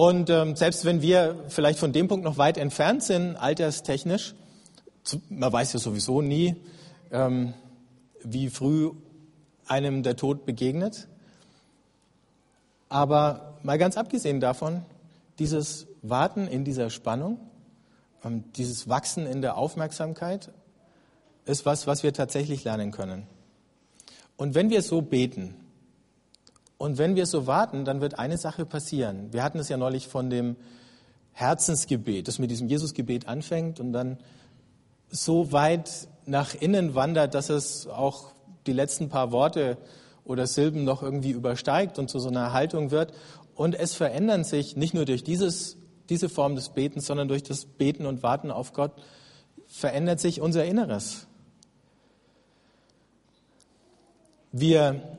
Und 0.00 0.30
ähm, 0.30 0.56
selbst 0.56 0.86
wenn 0.86 1.02
wir 1.02 1.44
vielleicht 1.48 1.78
von 1.78 1.92
dem 1.92 2.08
Punkt 2.08 2.24
noch 2.24 2.38
weit 2.38 2.56
entfernt 2.56 3.02
sind, 3.02 3.36
alterstechnisch, 3.36 4.34
man 5.28 5.52
weiß 5.52 5.74
ja 5.74 5.78
sowieso 5.78 6.22
nie, 6.22 6.56
ähm, 7.10 7.52
wie 8.24 8.48
früh 8.48 8.92
einem 9.66 10.02
der 10.02 10.16
Tod 10.16 10.46
begegnet. 10.46 11.06
Aber 12.88 13.58
mal 13.62 13.76
ganz 13.76 13.98
abgesehen 13.98 14.40
davon, 14.40 14.86
dieses 15.38 15.86
Warten 16.00 16.48
in 16.48 16.64
dieser 16.64 16.88
Spannung, 16.88 17.38
ähm, 18.24 18.44
dieses 18.56 18.88
Wachsen 18.88 19.26
in 19.26 19.42
der 19.42 19.58
Aufmerksamkeit 19.58 20.50
ist 21.44 21.66
was, 21.66 21.86
was 21.86 22.02
wir 22.02 22.14
tatsächlich 22.14 22.64
lernen 22.64 22.90
können. 22.90 23.26
Und 24.38 24.54
wenn 24.54 24.70
wir 24.70 24.80
so 24.80 25.02
beten 25.02 25.56
und 26.80 26.96
wenn 26.96 27.14
wir 27.14 27.26
so 27.26 27.46
warten, 27.46 27.84
dann 27.84 28.00
wird 28.00 28.18
eine 28.18 28.38
Sache 28.38 28.64
passieren. 28.64 29.34
Wir 29.34 29.42
hatten 29.42 29.58
es 29.58 29.68
ja 29.68 29.76
neulich 29.76 30.08
von 30.08 30.30
dem 30.30 30.56
Herzensgebet, 31.32 32.26
das 32.26 32.38
mit 32.38 32.50
diesem 32.50 32.68
Jesusgebet 32.68 33.28
anfängt 33.28 33.80
und 33.80 33.92
dann 33.92 34.16
so 35.10 35.52
weit 35.52 36.08
nach 36.24 36.54
innen 36.54 36.94
wandert, 36.94 37.34
dass 37.34 37.50
es 37.50 37.86
auch 37.86 38.32
die 38.66 38.72
letzten 38.72 39.10
paar 39.10 39.30
Worte 39.30 39.76
oder 40.24 40.46
Silben 40.46 40.84
noch 40.84 41.02
irgendwie 41.02 41.32
übersteigt 41.32 41.98
und 41.98 42.08
zu 42.08 42.18
so 42.18 42.30
einer 42.30 42.54
Haltung 42.54 42.90
wird. 42.90 43.12
Und 43.54 43.74
es 43.74 43.92
verändern 43.92 44.42
sich 44.42 44.74
nicht 44.74 44.94
nur 44.94 45.04
durch 45.04 45.22
dieses, 45.22 45.76
diese 46.08 46.30
Form 46.30 46.54
des 46.54 46.70
Betens, 46.70 47.04
sondern 47.04 47.28
durch 47.28 47.42
das 47.42 47.66
Beten 47.66 48.06
und 48.06 48.22
Warten 48.22 48.50
auf 48.50 48.72
Gott, 48.72 48.92
verändert 49.66 50.18
sich 50.18 50.40
unser 50.40 50.64
Inneres. 50.64 51.26
Wir 54.50 55.18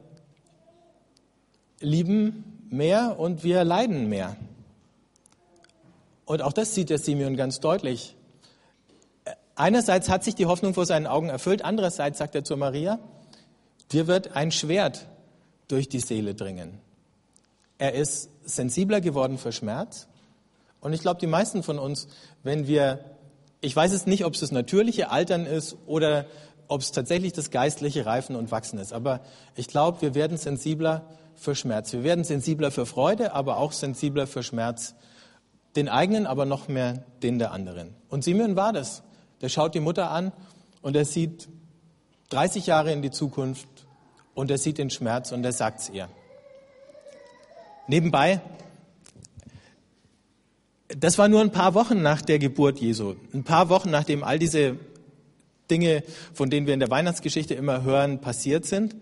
lieben 1.81 2.67
mehr 2.69 3.19
und 3.19 3.43
wir 3.43 3.63
leiden 3.63 4.09
mehr. 4.09 4.38
Und 6.25 6.41
auch 6.41 6.53
das 6.53 6.73
sieht 6.73 6.89
der 6.89 6.97
Simeon 6.97 7.35
ganz 7.35 7.59
deutlich. 7.59 8.15
Einerseits 9.55 10.09
hat 10.09 10.23
sich 10.23 10.35
die 10.35 10.45
Hoffnung 10.45 10.73
vor 10.73 10.85
seinen 10.85 11.07
Augen 11.07 11.29
erfüllt, 11.29 11.65
andererseits 11.65 12.17
sagt 12.17 12.35
er 12.35 12.43
zu 12.43 12.55
Maria, 12.55 13.00
Dir 13.91 14.07
wird 14.07 14.35
ein 14.35 14.51
Schwert 14.51 15.07
durch 15.67 15.89
die 15.89 16.00
Seele 16.00 16.33
dringen. 16.33 16.79
Er 17.77 17.93
ist 17.93 18.29
sensibler 18.45 19.01
geworden 19.01 19.38
für 19.38 19.51
Schmerz. 19.51 20.07
Und 20.79 20.93
ich 20.93 21.01
glaube, 21.01 21.19
die 21.19 21.27
meisten 21.27 21.61
von 21.61 21.77
uns, 21.77 22.07
wenn 22.43 22.67
wir, 22.67 23.03
ich 23.59 23.75
weiß 23.75 23.91
es 23.91 24.05
nicht, 24.05 24.23
ob 24.23 24.33
es 24.33 24.39
das 24.39 24.51
natürliche 24.51 25.09
Altern 25.09 25.45
ist 25.45 25.75
oder 25.88 26.25
ob 26.67 26.81
es 26.81 26.91
tatsächlich 26.91 27.33
das 27.33 27.51
geistliche 27.51 28.05
Reifen 28.05 28.35
und 28.38 28.50
Wachsen 28.50 28.79
ist, 28.79 28.93
aber 28.93 29.19
ich 29.55 29.67
glaube, 29.67 30.01
wir 30.01 30.15
werden 30.15 30.38
sensibler 30.38 31.05
für 31.41 31.55
Schmerz. 31.55 31.91
Wir 31.91 32.03
werden 32.03 32.24
sensibler 32.24 32.69
für 32.69 32.86
Freude, 32.86 33.33
aber 33.33 33.57
auch 33.57 33.71
sensibler 33.71 34.27
für 34.27 34.43
Schmerz. 34.43 34.93
Den 35.75 35.89
eigenen, 35.89 36.27
aber 36.27 36.45
noch 36.45 36.67
mehr 36.67 37.03
den 37.24 37.39
der 37.39 37.51
anderen. 37.51 37.95
Und 38.10 38.24
Simeon 38.24 38.55
war 38.55 38.74
das. 38.74 39.01
Der 39.41 39.50
schaut 39.50 39.74
die 39.74 39.79
Mutter 39.79 40.12
an 40.12 40.31
und 40.81 40.95
er 40.95 41.05
sieht 41.05 41.50
30 42.29 42.67
Jahre 42.67 42.91
in 42.91 43.01
die 43.01 43.10
Zukunft 43.10 43.67
und 44.36 44.51
er 44.51 44.60
sieht 44.60 44.77
den 44.77 44.91
Schmerz 44.91 45.31
und 45.31 45.43
er 45.43 45.51
sagt 45.51 45.79
es 45.79 45.89
ihr. 45.89 46.10
Nebenbei, 47.88 48.39
das 50.88 51.17
war 51.17 51.27
nur 51.27 51.41
ein 51.41 51.51
paar 51.51 51.74
Wochen 51.74 52.01
nach 52.03 52.21
der 52.21 52.38
Geburt 52.38 52.79
Jesu, 52.79 53.15
ein 53.33 53.43
paar 53.43 53.69
Wochen 53.69 53.89
nachdem 53.89 54.24
all 54.24 54.38
diese 54.38 54.77
Dinge, 55.71 56.03
von 56.33 56.50
denen 56.50 56.67
wir 56.67 56.74
in 56.74 56.79
der 56.79 56.91
Weihnachtsgeschichte 56.91 57.55
immer 57.55 57.81
hören, 57.81 58.19
passiert 58.21 58.65
sind. 58.65 58.95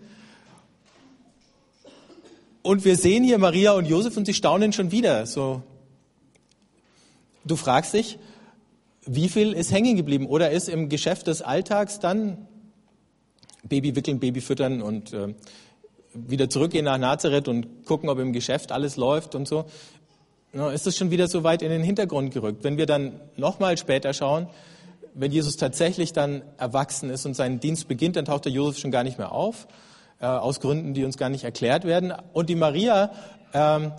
Und 2.62 2.84
wir 2.84 2.96
sehen 2.96 3.24
hier 3.24 3.38
Maria 3.38 3.72
und 3.72 3.86
Josef 3.86 4.16
und 4.16 4.26
sie 4.26 4.34
staunen 4.34 4.72
schon 4.72 4.92
wieder. 4.92 5.24
So, 5.26 5.62
du 7.44 7.56
fragst 7.56 7.94
dich, 7.94 8.18
wie 9.06 9.28
viel 9.28 9.52
ist 9.52 9.72
hängen 9.72 9.96
geblieben 9.96 10.26
oder 10.26 10.50
ist 10.50 10.68
im 10.68 10.88
Geschäft 10.88 11.26
des 11.26 11.40
Alltags 11.40 12.00
dann 12.00 12.46
Baby 13.62 13.96
wickeln, 13.96 14.20
Baby 14.20 14.40
füttern 14.40 14.82
und 14.82 15.12
äh, 15.12 15.34
wieder 16.12 16.50
zurückgehen 16.50 16.84
nach 16.84 16.98
Nazareth 16.98 17.48
und 17.48 17.86
gucken, 17.86 18.08
ob 18.08 18.18
im 18.18 18.32
Geschäft 18.32 18.72
alles 18.72 18.96
läuft 18.96 19.34
und 19.34 19.48
so. 19.48 19.64
Ja, 20.52 20.70
ist 20.70 20.86
das 20.86 20.96
schon 20.96 21.10
wieder 21.10 21.28
so 21.28 21.44
weit 21.44 21.62
in 21.62 21.70
den 21.70 21.82
Hintergrund 21.82 22.34
gerückt. 22.34 22.64
Wenn 22.64 22.76
wir 22.76 22.86
dann 22.86 23.20
nochmal 23.36 23.78
später 23.78 24.12
schauen, 24.12 24.48
wenn 25.14 25.32
Jesus 25.32 25.56
tatsächlich 25.56 26.12
dann 26.12 26.42
erwachsen 26.58 27.10
ist 27.10 27.26
und 27.26 27.34
seinen 27.34 27.60
Dienst 27.60 27.88
beginnt, 27.88 28.16
dann 28.16 28.24
taucht 28.24 28.44
der 28.44 28.52
Josef 28.52 28.78
schon 28.78 28.90
gar 28.90 29.04
nicht 29.04 29.18
mehr 29.18 29.32
auf, 29.32 29.66
äh, 30.20 30.26
aus 30.26 30.60
Gründen, 30.60 30.94
die 30.94 31.04
uns 31.04 31.16
gar 31.16 31.28
nicht 31.28 31.44
erklärt 31.44 31.84
werden. 31.84 32.12
Und 32.32 32.48
die 32.48 32.54
Maria 32.54 33.12
ähm, 33.52 33.92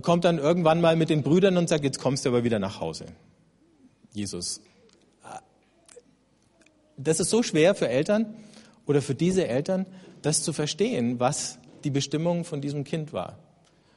kommt 0.00 0.24
dann 0.24 0.38
irgendwann 0.38 0.80
mal 0.80 0.96
mit 0.96 1.10
den 1.10 1.22
Brüdern 1.22 1.56
und 1.56 1.68
sagt, 1.68 1.84
jetzt 1.84 1.98
kommst 1.98 2.24
du 2.24 2.30
aber 2.30 2.44
wieder 2.44 2.58
nach 2.58 2.80
Hause. 2.80 3.06
Jesus. 4.12 4.60
Das 6.96 7.20
ist 7.20 7.30
so 7.30 7.42
schwer 7.42 7.74
für 7.74 7.88
Eltern 7.88 8.34
oder 8.86 9.02
für 9.02 9.14
diese 9.14 9.48
Eltern, 9.48 9.86
das 10.22 10.42
zu 10.42 10.52
verstehen, 10.52 11.18
was 11.18 11.58
die 11.84 11.90
Bestimmung 11.90 12.44
von 12.44 12.60
diesem 12.60 12.84
Kind 12.84 13.12
war. 13.12 13.38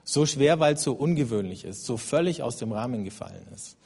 So 0.04 0.26
schwer, 0.26 0.60
weil 0.60 0.76
es 0.76 0.84
so 0.84 0.94
ungewöhnlich 0.94 1.66
ist, 1.66 1.86
so 1.86 1.98
völlig 1.98 2.44
aus 2.44 2.58
dem 2.58 2.72
Rahmen 2.72 3.04
gefallen 3.04 3.46
ist. 3.54 3.78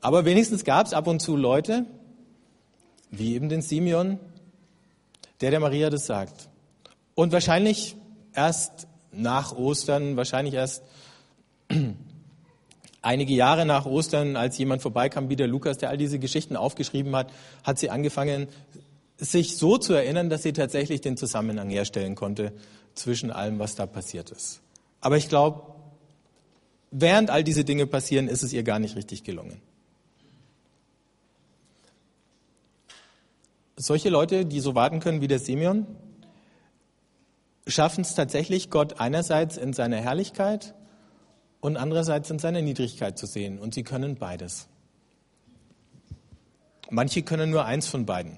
Aber 0.00 0.24
wenigstens 0.24 0.64
gab 0.64 0.86
es 0.86 0.92
ab 0.92 1.06
und 1.06 1.20
zu 1.20 1.36
Leute, 1.36 1.86
wie 3.10 3.34
eben 3.34 3.48
den 3.48 3.62
Simeon, 3.62 4.18
der 5.40 5.50
der 5.50 5.60
Maria 5.60 5.90
das 5.90 6.06
sagt. 6.06 6.48
Und 7.14 7.32
wahrscheinlich 7.32 7.96
erst 8.34 8.86
nach 9.12 9.52
Ostern, 9.52 10.16
wahrscheinlich 10.16 10.54
erst 10.54 10.82
einige 13.02 13.34
Jahre 13.34 13.66
nach 13.66 13.86
Ostern, 13.86 14.36
als 14.36 14.58
jemand 14.58 14.82
vorbeikam, 14.82 15.28
wie 15.28 15.36
der 15.36 15.48
Lukas, 15.48 15.78
der 15.78 15.90
all 15.90 15.96
diese 15.96 16.18
Geschichten 16.18 16.56
aufgeschrieben 16.56 17.14
hat, 17.16 17.32
hat 17.64 17.78
sie 17.78 17.90
angefangen, 17.90 18.48
sich 19.16 19.56
so 19.56 19.76
zu 19.76 19.92
erinnern, 19.92 20.30
dass 20.30 20.42
sie 20.42 20.52
tatsächlich 20.52 21.00
den 21.00 21.16
Zusammenhang 21.16 21.68
herstellen 21.68 22.14
konnte 22.14 22.52
zwischen 22.94 23.30
allem, 23.30 23.58
was 23.58 23.74
da 23.74 23.86
passiert 23.86 24.30
ist. 24.30 24.60
Aber 25.00 25.16
ich 25.16 25.28
glaube, 25.28 25.62
während 26.90 27.30
all 27.30 27.44
diese 27.44 27.64
Dinge 27.64 27.86
passieren, 27.86 28.28
ist 28.28 28.42
es 28.42 28.52
ihr 28.52 28.62
gar 28.62 28.78
nicht 28.78 28.96
richtig 28.96 29.24
gelungen. 29.24 29.60
Solche 33.82 34.10
Leute, 34.10 34.44
die 34.44 34.60
so 34.60 34.74
warten 34.74 35.00
können 35.00 35.22
wie 35.22 35.26
der 35.26 35.38
Simeon, 35.38 35.86
schaffen 37.66 38.02
es 38.02 38.14
tatsächlich, 38.14 38.68
Gott 38.68 39.00
einerseits 39.00 39.56
in 39.56 39.72
seiner 39.72 39.96
Herrlichkeit 39.96 40.74
und 41.60 41.78
andererseits 41.78 42.28
in 42.28 42.38
seiner 42.38 42.60
Niedrigkeit 42.60 43.16
zu 43.18 43.24
sehen. 43.24 43.58
Und 43.58 43.72
sie 43.72 43.82
können 43.82 44.16
beides. 44.16 44.68
Manche 46.90 47.22
können 47.22 47.48
nur 47.48 47.64
eins 47.64 47.88
von 47.88 48.04
beiden. 48.04 48.36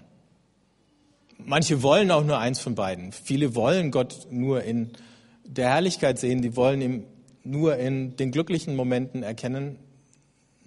Manche 1.38 1.82
wollen 1.82 2.12
auch 2.12 2.22
nur 2.22 2.38
eins 2.38 2.60
von 2.60 2.76
beiden. 2.76 3.10
Viele 3.10 3.56
wollen 3.56 3.90
Gott 3.90 4.28
nur 4.30 4.62
in 4.62 4.92
der 5.44 5.70
Herrlichkeit 5.70 6.20
sehen. 6.20 6.42
Die 6.42 6.54
wollen 6.54 6.80
ihn 6.80 7.04
nur 7.42 7.78
in 7.78 8.14
den 8.14 8.30
glücklichen 8.30 8.76
Momenten 8.76 9.24
erkennen, 9.24 9.80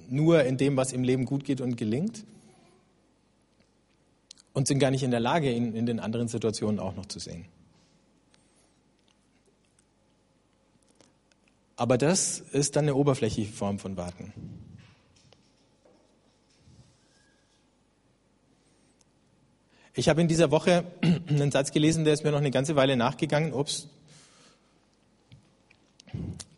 nur 0.10 0.44
in 0.44 0.58
dem, 0.58 0.76
was 0.76 0.92
im 0.92 1.06
Leben 1.06 1.24
gut 1.24 1.46
geht 1.46 1.62
und 1.62 1.78
gelingt 1.78 2.26
und 4.56 4.68
sind 4.68 4.80
gar 4.80 4.90
nicht 4.90 5.04
in 5.04 5.12
der 5.12 5.20
Lage, 5.20 5.52
ihn 5.52 5.76
in 5.76 5.86
den 5.86 6.00
anderen 6.00 6.28
Situationen 6.28 6.80
auch 6.80 6.96
noch 6.96 7.06
zu 7.06 7.20
sehen. 7.20 7.46
Aber 11.76 11.98
das 11.98 12.40
ist 12.40 12.78
dann 12.78 12.86
eine 12.86 12.96
oberflächliche 12.96 13.52
Form 13.52 13.80
von 13.80 13.98
Warten. 13.98 14.34
Ich 19.94 20.08
habe 20.08 20.22
in 20.22 20.30
dieser 20.30 20.52
Woche 20.52 20.86
einen 21.28 21.52
Satz 21.52 21.72
gelesen, 21.72 22.06
der 22.06 22.14
ist 22.14 22.24
mir 22.24 22.32
noch 22.32 22.40
eine 22.40 22.52
ganze 22.52 22.78
Weile 22.78 22.96
nachgegangen. 22.96 23.54
Ups, 23.54 23.90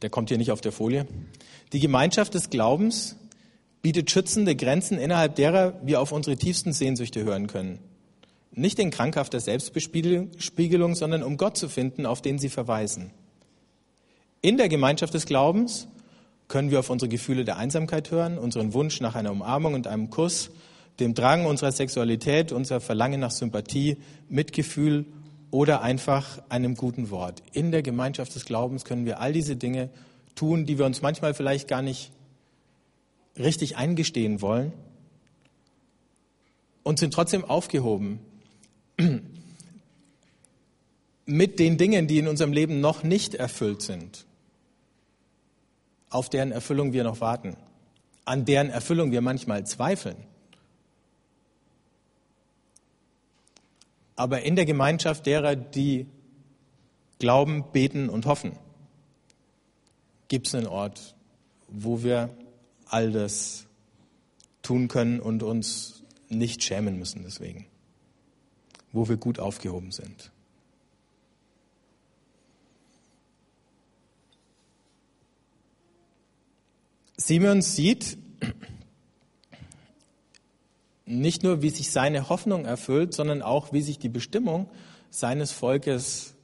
der 0.04 0.12
kommt 0.12 0.30
hier 0.30 0.38
nicht 0.38 0.52
auf 0.52 0.62
der 0.62 0.72
Folie. 0.72 1.08
Die 1.74 1.80
Gemeinschaft 1.80 2.36
des 2.36 2.52
Glaubens 2.52 3.16
bietet 3.82 4.12
schützende 4.12 4.56
Grenzen, 4.56 5.00
innerhalb 5.00 5.36
derer 5.36 5.80
wir 5.84 6.00
auf 6.00 6.12
unsere 6.12 6.38
tiefsten 6.38 6.74
Sehnsüchte 6.74 7.24
hören 7.24 7.48
können. 7.48 7.80
Nicht 8.52 8.80
in 8.80 8.90
krankhafter 8.90 9.40
Selbstbespiegelung, 9.40 10.96
sondern 10.96 11.24
um 11.24 11.38
Gott 11.38 11.58
zu 11.58 11.70
finden, 11.70 12.06
auf 12.06 12.22
den 12.22 12.40
sie 12.40 12.50
verweisen. 12.50 13.12
In 14.42 14.58
der 14.58 14.70
Gemeinschaft 14.70 15.14
des 15.14 15.26
Glaubens 15.26 15.88
können 16.48 16.72
wir 16.72 16.80
auf 16.80 16.90
unsere 16.90 17.10
Gefühle 17.10 17.44
der 17.44 17.58
Einsamkeit 17.58 18.12
hören, 18.12 18.38
unseren 18.38 18.74
Wunsch 18.74 19.02
nach 19.02 19.16
einer 19.16 19.32
Umarmung 19.32 19.74
und 19.74 19.88
einem 19.88 20.10
Kuss, 20.10 20.50
dem 21.00 21.14
Drang 21.14 21.46
unserer 21.46 21.72
Sexualität, 21.72 22.52
unser 22.52 22.80
Verlangen 22.80 23.20
nach 23.20 23.32
Sympathie, 23.32 23.98
Mitgefühl 24.30 25.06
oder 25.52 25.82
einfach 25.82 26.42
einem 26.50 26.76
guten 26.76 27.10
Wort. 27.10 27.44
In 27.52 27.72
der 27.72 27.82
Gemeinschaft 27.82 28.34
des 28.36 28.46
Glaubens 28.46 28.86
können 28.86 29.06
wir 29.06 29.20
all 29.20 29.34
diese 29.34 29.56
Dinge 29.56 29.90
tun, 30.36 30.66
die 30.66 30.78
wir 30.78 30.86
uns 30.86 31.02
manchmal 31.02 31.34
vielleicht 31.34 31.68
gar 31.68 31.82
nicht 31.82 32.12
richtig 33.38 33.78
eingestehen 33.78 34.42
wollen 34.42 34.74
und 36.84 37.00
sind 37.00 37.14
trotzdem 37.14 37.46
aufgehoben 37.46 38.20
mit 41.26 41.60
den 41.60 41.78
Dingen, 41.78 42.08
die 42.08 42.18
in 42.18 42.28
unserem 42.28 42.52
Leben 42.52 42.80
noch 42.80 43.04
nicht 43.04 43.36
erfüllt 43.36 43.82
sind, 43.82 44.26
auf 46.10 46.30
deren 46.30 46.52
Erfüllung 46.52 46.94
wir 46.94 47.04
noch 47.04 47.22
warten, 47.22 47.58
an 48.26 48.46
deren 48.46 48.70
Erfüllung 48.70 49.12
wir 49.12 49.22
manchmal 49.22 49.66
zweifeln. 49.66 50.18
Aber 54.16 54.42
in 54.42 54.56
der 54.56 54.66
Gemeinschaft 54.66 55.28
derer, 55.28 55.56
die 55.56 56.08
glauben, 57.20 57.66
beten 57.72 58.10
und 58.10 58.26
hoffen, 58.26 58.54
gibt 60.28 60.48
es 60.48 60.56
einen 60.56 60.66
Ort, 60.66 61.16
wo 61.68 62.02
wir 62.04 62.30
all 62.88 63.12
das 63.12 63.68
tun 64.64 64.88
können 64.88 65.20
und 65.20 65.44
uns 65.44 66.04
nicht 66.30 66.64
schämen 66.64 66.98
müssen 66.98 67.24
deswegen 67.24 67.68
wo 68.92 69.08
wir 69.08 69.18
gut 69.18 69.40
aufgehoben 69.40 69.92
sind. 69.92 70.32
Simeon 77.18 77.62
sieht 77.62 78.18
nicht 81.06 81.42
nur, 81.42 81.62
wie 81.62 81.70
sich 81.70 81.92
seine 81.92 82.30
Hoffnung 82.30 82.66
erfüllt, 82.66 83.14
sondern 83.14 83.42
auch, 83.42 83.74
wie 83.74 83.82
sich 83.82 83.98
die 83.98 84.10
Bestimmung 84.10 84.70
seines 85.10 85.52
Volkes 85.52 86.36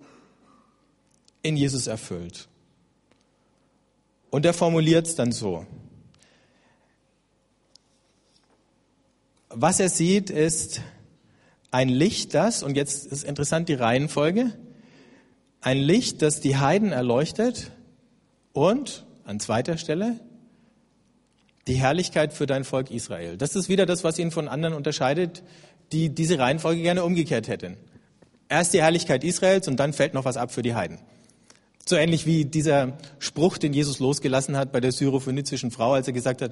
in 1.41 1.57
Jesus 1.57 1.87
erfüllt. 1.87 2.47
Und 4.31 4.45
er 4.45 4.53
formuliert 4.53 5.05
es 5.05 5.15
dann 5.15 5.31
so. 5.31 5.67
Was 9.49 9.79
er 9.79 9.89
sieht, 9.89 10.31
ist 10.31 10.81
ein 11.73 11.89
Licht, 11.89 12.35
das, 12.35 12.61
und 12.61 12.77
jetzt 12.77 13.07
ist 13.07 13.23
interessant 13.23 13.67
die 13.67 13.73
Reihenfolge, 13.73 14.53
ein 15.59 15.79
Licht, 15.79 16.21
das 16.21 16.39
die 16.39 16.57
Heiden 16.57 16.91
erleuchtet 16.91 17.71
und 18.53 19.05
an 19.25 19.39
zweiter 19.39 19.77
Stelle 19.77 20.19
die 21.65 21.73
Herrlichkeit 21.73 22.33
für 22.33 22.45
dein 22.45 22.63
Volk 22.63 22.91
Israel. 22.91 23.37
Das 23.37 23.55
ist 23.55 23.69
wieder 23.69 23.87
das, 23.87 24.03
was 24.03 24.19
ihn 24.19 24.29
von 24.29 24.47
anderen 24.47 24.75
unterscheidet, 24.75 25.41
die 25.91 26.09
diese 26.09 26.37
Reihenfolge 26.37 26.81
gerne 26.81 27.03
umgekehrt 27.03 27.47
hätten. 27.47 27.77
Erst 28.49 28.73
die 28.73 28.81
Herrlichkeit 28.81 29.23
Israels 29.23 29.67
und 29.67 29.79
dann 29.79 29.93
fällt 29.93 30.13
noch 30.13 30.25
was 30.25 30.37
ab 30.37 30.51
für 30.51 30.61
die 30.61 30.75
Heiden. 30.75 30.99
So 31.87 31.95
ähnlich 31.95 32.27
wie 32.27 32.45
dieser 32.45 32.99
Spruch, 33.17 33.57
den 33.57 33.73
Jesus 33.73 33.97
losgelassen 33.97 34.57
hat 34.57 34.71
bei 34.71 34.79
der 34.79 34.91
syrophönizischen 34.91 35.71
Frau, 35.71 35.93
als 35.93 36.05
er 36.05 36.13
gesagt 36.13 36.43
hat, 36.43 36.51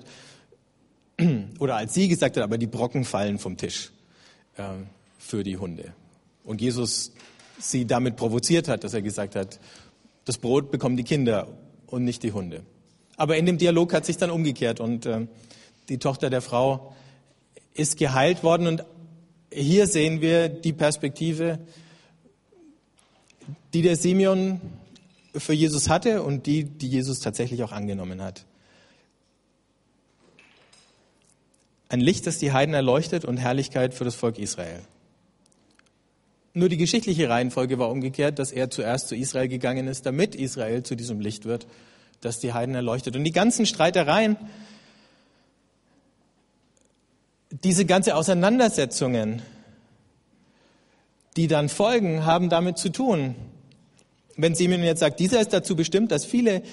oder 1.59 1.75
als 1.75 1.93
sie 1.93 2.07
gesagt 2.07 2.37
hat, 2.37 2.43
aber 2.43 2.57
die 2.57 2.67
Brocken 2.67 3.05
fallen 3.05 3.37
vom 3.37 3.57
Tisch. 3.57 3.91
Für 5.21 5.43
die 5.43 5.57
Hunde. 5.57 5.93
Und 6.43 6.61
Jesus 6.61 7.13
sie 7.59 7.85
damit 7.85 8.15
provoziert 8.15 8.67
hat, 8.67 8.83
dass 8.83 8.93
er 8.93 9.01
gesagt 9.01 9.35
hat, 9.35 9.59
das 10.25 10.37
Brot 10.37 10.71
bekommen 10.71 10.97
die 10.97 11.03
Kinder 11.03 11.47
und 11.87 12.03
nicht 12.03 12.23
die 12.23 12.31
Hunde. 12.31 12.63
Aber 13.17 13.37
in 13.37 13.45
dem 13.45 13.57
Dialog 13.57 13.93
hat 13.93 14.05
sich 14.05 14.17
dann 14.17 14.31
umgekehrt 14.31 14.79
und 14.79 15.05
äh, 15.05 15.27
die 15.89 15.99
Tochter 15.99 16.29
der 16.29 16.41
Frau 16.41 16.95
ist 17.73 17.97
geheilt 17.97 18.43
worden 18.43 18.67
und 18.67 18.83
hier 19.53 19.87
sehen 19.87 20.21
wir 20.21 20.49
die 20.49 20.73
Perspektive, 20.73 21.59
die 23.73 23.81
der 23.81 23.95
Simeon 23.95 24.59
für 25.35 25.53
Jesus 25.53 25.89
hatte 25.89 26.23
und 26.23 26.45
die, 26.45 26.63
die 26.63 26.87
Jesus 26.87 27.19
tatsächlich 27.19 27.63
auch 27.63 27.71
angenommen 27.71 28.21
hat. 28.21 28.45
Ein 31.89 31.99
Licht, 31.99 32.25
das 32.27 32.37
die 32.37 32.53
Heiden 32.53 32.73
erleuchtet 32.73 33.25
und 33.25 33.37
Herrlichkeit 33.37 33.93
für 33.93 34.05
das 34.05 34.15
Volk 34.15 34.39
Israel. 34.39 34.81
Nur 36.53 36.69
die 36.69 36.77
geschichtliche 36.77 37.29
Reihenfolge 37.29 37.79
war 37.79 37.89
umgekehrt, 37.89 38.39
dass 38.39 38.51
er 38.51 38.69
zuerst 38.69 39.07
zu 39.07 39.15
Israel 39.15 39.47
gegangen 39.47 39.87
ist, 39.87 40.05
damit 40.05 40.35
Israel 40.35 40.83
zu 40.83 40.95
diesem 40.95 41.19
Licht 41.19 41.45
wird, 41.45 41.67
das 42.19 42.39
die 42.39 42.53
Heiden 42.53 42.75
erleuchtet. 42.75 43.15
Und 43.15 43.23
die 43.23 43.31
ganzen 43.31 43.65
Streitereien 43.65 44.37
diese 47.63 47.85
ganze 47.85 48.15
Auseinandersetzungen, 48.15 49.41
die 51.35 51.47
dann 51.47 51.69
folgen, 51.69 52.25
haben 52.25 52.49
damit 52.49 52.77
zu 52.77 52.89
tun. 52.89 53.35
Wenn 54.37 54.55
Simeon 54.55 54.83
jetzt 54.83 54.99
sagt, 54.99 55.19
dieser 55.19 55.41
ist 55.41 55.53
dazu 55.53 55.75
bestimmt, 55.75 56.11
dass 56.11 56.25
viele 56.25 56.63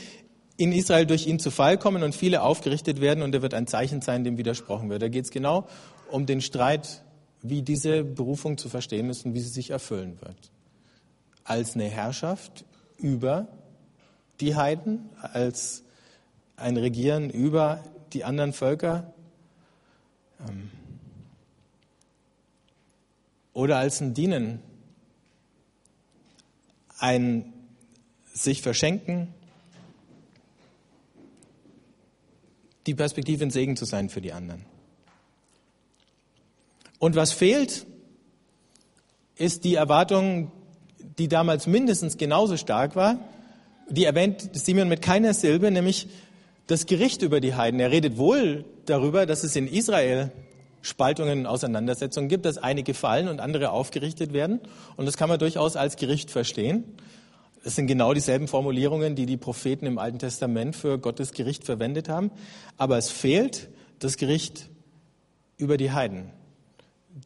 in 0.56 0.72
Israel 0.72 1.06
durch 1.06 1.26
ihn 1.26 1.38
zu 1.38 1.50
Fall 1.50 1.78
kommen 1.78 2.02
und 2.02 2.14
viele 2.14 2.42
aufgerichtet 2.42 3.00
werden 3.00 3.22
und 3.22 3.34
er 3.34 3.42
wird 3.42 3.54
ein 3.54 3.66
Zeichen 3.66 4.02
sein, 4.02 4.24
dem 4.24 4.38
widersprochen 4.38 4.88
wird. 4.88 5.02
Da 5.02 5.08
geht 5.08 5.24
es 5.24 5.30
genau 5.30 5.68
um 6.10 6.26
den 6.26 6.40
Streit, 6.40 7.02
wie 7.42 7.62
diese 7.62 8.04
Berufung 8.04 8.58
zu 8.58 8.68
verstehen 8.68 9.10
ist 9.10 9.24
und 9.24 9.34
wie 9.34 9.40
sie 9.40 9.48
sich 9.48 9.70
erfüllen 9.70 10.20
wird. 10.20 10.50
Als 11.44 11.74
eine 11.74 11.88
Herrschaft 11.88 12.64
über 12.98 13.48
die 14.40 14.56
Heiden, 14.56 15.08
als 15.20 15.84
ein 16.56 16.76
Regieren 16.76 17.30
über 17.30 17.84
die 18.12 18.24
anderen 18.24 18.52
Völker 18.52 19.12
ähm, 20.48 20.70
oder 23.52 23.78
als 23.78 24.00
ein 24.00 24.14
Dienen, 24.14 24.60
ein 26.98 27.52
sich 28.32 28.62
verschenken, 28.62 29.34
die 32.86 32.94
Perspektive 32.94 33.44
ein 33.44 33.50
Segen 33.50 33.76
zu 33.76 33.84
sein 33.84 34.08
für 34.08 34.20
die 34.20 34.32
anderen. 34.32 34.64
Und 36.98 37.16
was 37.16 37.32
fehlt, 37.32 37.86
ist 39.36 39.64
die 39.64 39.76
Erwartung, 39.76 40.50
die 41.18 41.28
damals 41.28 41.66
mindestens 41.66 42.16
genauso 42.16 42.56
stark 42.56 42.96
war. 42.96 43.18
Die 43.88 44.04
erwähnt 44.04 44.50
Simeon 44.52 44.88
mit 44.88 45.00
keiner 45.00 45.32
Silbe, 45.32 45.70
nämlich 45.70 46.08
das 46.66 46.86
Gericht 46.86 47.22
über 47.22 47.40
die 47.40 47.54
Heiden. 47.54 47.80
Er 47.80 47.90
redet 47.90 48.18
wohl 48.18 48.64
darüber, 48.86 49.26
dass 49.26 49.44
es 49.44 49.56
in 49.56 49.66
Israel 49.66 50.30
Spaltungen 50.82 51.40
und 51.40 51.46
Auseinandersetzungen 51.46 52.28
gibt, 52.28 52.44
dass 52.44 52.58
einige 52.58 52.94
fallen 52.94 53.28
und 53.28 53.40
andere 53.40 53.70
aufgerichtet 53.70 54.32
werden. 54.32 54.60
Und 54.96 55.06
das 55.06 55.16
kann 55.16 55.28
man 55.28 55.38
durchaus 55.38 55.76
als 55.76 55.96
Gericht 55.96 56.30
verstehen. 56.30 56.84
Es 57.64 57.74
sind 57.74 57.88
genau 57.88 58.14
dieselben 58.14 58.48
Formulierungen, 58.48 59.16
die 59.16 59.26
die 59.26 59.36
Propheten 59.36 59.86
im 59.86 59.98
Alten 59.98 60.18
Testament 60.18 60.76
für 60.76 60.98
Gottes 60.98 61.32
Gericht 61.32 61.64
verwendet 61.64 62.08
haben. 62.08 62.30
Aber 62.76 62.96
es 62.96 63.10
fehlt 63.10 63.68
das 63.98 64.16
Gericht 64.16 64.68
über 65.56 65.76
die 65.76 65.90
Heiden. 65.90 66.30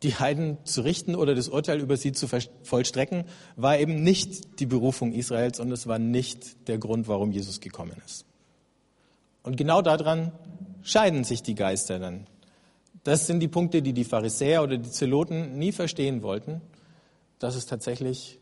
Die 0.01 0.15
Heiden 0.15 0.57
zu 0.65 0.81
richten 0.81 1.15
oder 1.15 1.35
das 1.35 1.49
Urteil 1.49 1.81
über 1.81 1.97
sie 1.97 2.13
zu 2.13 2.27
vollstrecken, 2.63 3.25
war 3.57 3.79
eben 3.79 4.03
nicht 4.03 4.61
die 4.61 4.67
Berufung 4.67 5.13
Israels 5.13 5.61
und 5.61 5.71
es 5.71 5.87
war 5.87 5.99
nicht 5.99 6.69
der 6.69 6.79
Grund, 6.79 7.09
warum 7.09 7.31
Jesus 7.31 7.61
gekommen 7.61 8.01
ist. 8.07 8.25
Und 9.43 9.57
genau 9.57 9.83
daran 9.83 10.33
scheiden 10.83 11.25
sich 11.25 11.43
die 11.43 11.55
Geister 11.55 11.99
dann. 11.99 12.27
Das 13.05 13.27
sind 13.27 13.41
die 13.41 13.49
Punkte, 13.49 13.83
die 13.83 13.93
die 13.93 14.05
Pharisäer 14.05 14.63
oder 14.63 14.79
die 14.79 14.91
Zeloten 14.91 15.59
nie 15.59 15.73
verstehen 15.73 16.23
wollten, 16.23 16.61
dass 17.39 17.57
es 17.57 17.67
tatsächlich 17.67 18.39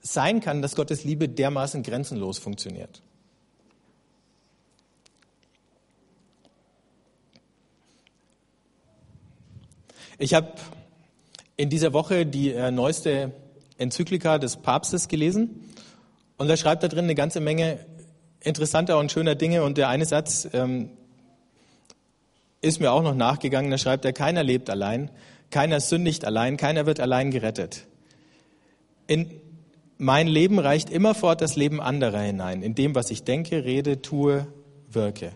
sein 0.00 0.40
kann, 0.40 0.62
dass 0.62 0.76
Gottes 0.76 1.04
Liebe 1.04 1.28
dermaßen 1.28 1.82
grenzenlos 1.82 2.38
funktioniert. 2.38 3.02
Ich 10.18 10.32
habe 10.32 10.48
in 11.58 11.68
dieser 11.68 11.92
Woche 11.92 12.24
die 12.24 12.52
äh, 12.52 12.70
neueste 12.70 13.32
Enzyklika 13.76 14.38
des 14.38 14.56
Papstes 14.56 15.08
gelesen 15.08 15.68
und 16.38 16.48
er 16.48 16.56
schreibt 16.56 16.82
da 16.82 16.88
drin 16.88 17.04
eine 17.04 17.14
ganze 17.14 17.40
Menge 17.40 17.80
interessanter 18.40 18.98
und 18.98 19.12
schöner 19.12 19.34
Dinge 19.34 19.62
und 19.62 19.76
der 19.76 19.90
eine 19.90 20.06
Satz 20.06 20.48
ähm, 20.54 20.88
ist 22.62 22.80
mir 22.80 22.92
auch 22.92 23.02
noch 23.02 23.14
nachgegangen, 23.14 23.70
da 23.70 23.76
schreibt 23.76 24.06
er, 24.06 24.14
keiner 24.14 24.42
lebt 24.42 24.70
allein, 24.70 25.10
keiner 25.50 25.80
sündigt 25.80 26.24
allein, 26.24 26.56
keiner 26.56 26.86
wird 26.86 26.98
allein 26.98 27.30
gerettet. 27.30 27.86
In 29.06 29.30
mein 29.98 30.28
Leben 30.28 30.58
reicht 30.58 30.88
immerfort 30.88 31.42
das 31.42 31.56
Leben 31.56 31.78
anderer 31.78 32.20
hinein, 32.20 32.62
in 32.62 32.74
dem, 32.74 32.94
was 32.94 33.10
ich 33.10 33.24
denke, 33.24 33.66
rede, 33.66 34.00
tue, 34.00 34.46
wirke. 34.90 35.32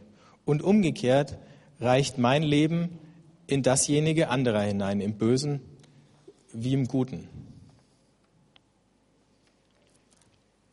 Und 0.47 0.62
umgekehrt 0.62 1.37
reicht 1.81 2.16
mein 2.16 2.43
Leben 2.43 2.99
in 3.50 3.62
dasjenige 3.62 4.28
anderer 4.28 4.62
hinein, 4.62 5.00
im 5.00 5.14
Bösen 5.14 5.60
wie 6.52 6.72
im 6.72 6.86
Guten. 6.86 7.28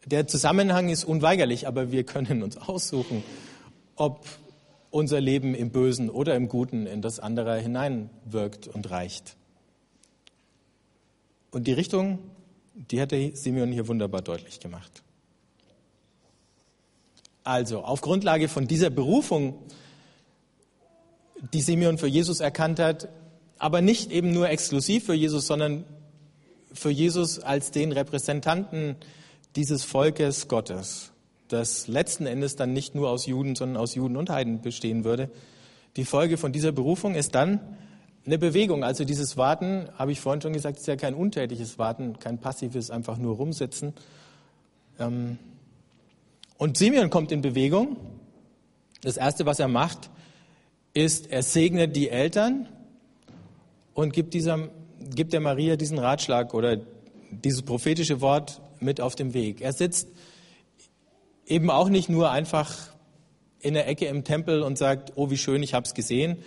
Der 0.06 0.28
Zusammenhang 0.28 0.90
ist 0.90 1.04
unweigerlich, 1.04 1.68
aber 1.68 1.92
wir 1.92 2.04
können 2.04 2.44
uns 2.44 2.58
aussuchen, 2.58 3.24
ob 3.96 4.26
unser 4.90 5.20
Leben 5.20 5.54
im 5.54 5.72
Bösen 5.72 6.10
oder 6.10 6.36
im 6.36 6.48
Guten 6.48 6.88
in 6.88 7.02
das 7.02 7.20
andere 7.20 7.60
hineinwirkt 7.60 8.68
und 8.68 8.90
reicht. 8.90 9.36
Und 11.52 11.68
die 11.68 11.74
Richtung 11.74 12.20
die 12.78 13.02
hat 13.02 13.12
der 13.12 13.36
Simeon 13.36 13.72
hier 13.72 13.88
wunderbar 13.88 14.22
deutlich 14.22 14.60
gemacht. 14.60 15.04
Also, 17.44 17.82
auf 17.82 18.02
Grundlage 18.02 18.50
von 18.50 18.68
dieser 18.68 18.90
Berufung, 18.90 19.56
die 21.54 21.62
Simeon 21.62 21.98
für 21.98 22.08
Jesus 22.08 22.40
erkannt 22.40 22.80
hat, 22.80 23.10
aber 23.60 23.82
nicht 23.82 24.12
eben 24.12 24.32
nur 24.32 24.50
exklusiv 24.50 25.06
für 25.06 25.14
Jesus, 25.14 25.48
sondern 25.48 25.84
für 26.72 26.90
Jesus 26.90 27.40
als 27.40 27.72
den 27.72 27.92
Repräsentanten 27.92 28.96
dieses 29.56 29.84
Volkes 29.84 30.48
Gottes, 30.48 31.12
das 31.48 31.88
letzten 31.88 32.26
Endes 32.26 32.56
dann 32.56 32.74
nicht 32.74 32.94
nur 32.94 33.10
aus 33.10 33.26
Juden, 33.26 33.56
sondern 33.56 33.78
aus 33.78 33.96
Juden 33.96 34.18
und 34.18 34.30
Heiden 34.30 34.62
bestehen 34.62 35.04
würde. 35.04 35.30
Die 35.96 36.06
Folge 36.06 36.38
von 36.38 36.52
dieser 36.52 36.72
Berufung 36.72 37.16
ist 37.16 37.34
dann, 37.34 37.60
eine 38.28 38.38
Bewegung. 38.38 38.84
Also 38.84 39.06
dieses 39.06 39.38
Warten, 39.38 39.88
habe 39.98 40.12
ich 40.12 40.20
vorhin 40.20 40.42
schon 40.42 40.54
gesagt, 40.54 40.78
ist 40.78 40.86
ja 40.86 40.98
kein 40.98 41.16
untätiges 41.16 41.80
Warten, 41.80 42.20
kein 42.20 42.38
passives, 42.38 42.92
einfach 42.92 43.18
nur 43.18 43.38
rumsitzen. 43.38 43.94
Ähm, 45.00 45.40
und 46.58 46.78
Simeon 46.78 47.10
kommt 47.10 47.32
in 47.32 47.42
Bewegung. 47.42 47.98
Das 49.02 49.16
Erste, 49.16 49.46
was 49.46 49.60
er 49.60 49.70
macht, 49.70 50.10
ist, 50.98 51.32
er 51.32 51.44
segnet 51.44 51.96
die 51.96 52.10
Eltern 52.10 52.68
und 53.94 54.14
gibt, 54.14 54.34
dieser, 54.34 54.70
gibt 55.14 55.32
der 55.32 55.42
Maria 55.42 55.76
diesen 55.76 56.00
Ratschlag 56.00 56.56
oder 56.56 56.80
dieses 57.30 57.62
prophetische 57.62 58.20
Wort 58.20 58.62
mit 58.80 59.00
auf 59.00 59.16
dem 59.16 59.36
Weg. 59.36 59.62
Er 59.62 59.74
sitzt 59.74 60.08
eben 61.46 61.70
auch 61.70 61.90
nicht 61.90 62.10
nur 62.10 62.32
einfach 62.32 62.76
in 63.60 63.76
der 63.76 63.88
Ecke 63.88 64.06
im 64.08 64.24
Tempel 64.24 64.64
und 64.64 64.78
sagt, 64.78 65.14
oh, 65.16 65.30
wie 65.30 65.38
schön, 65.38 65.62
ich 65.62 65.76
habe 65.76 65.86
es 65.86 65.94
gesehen, 65.94 66.38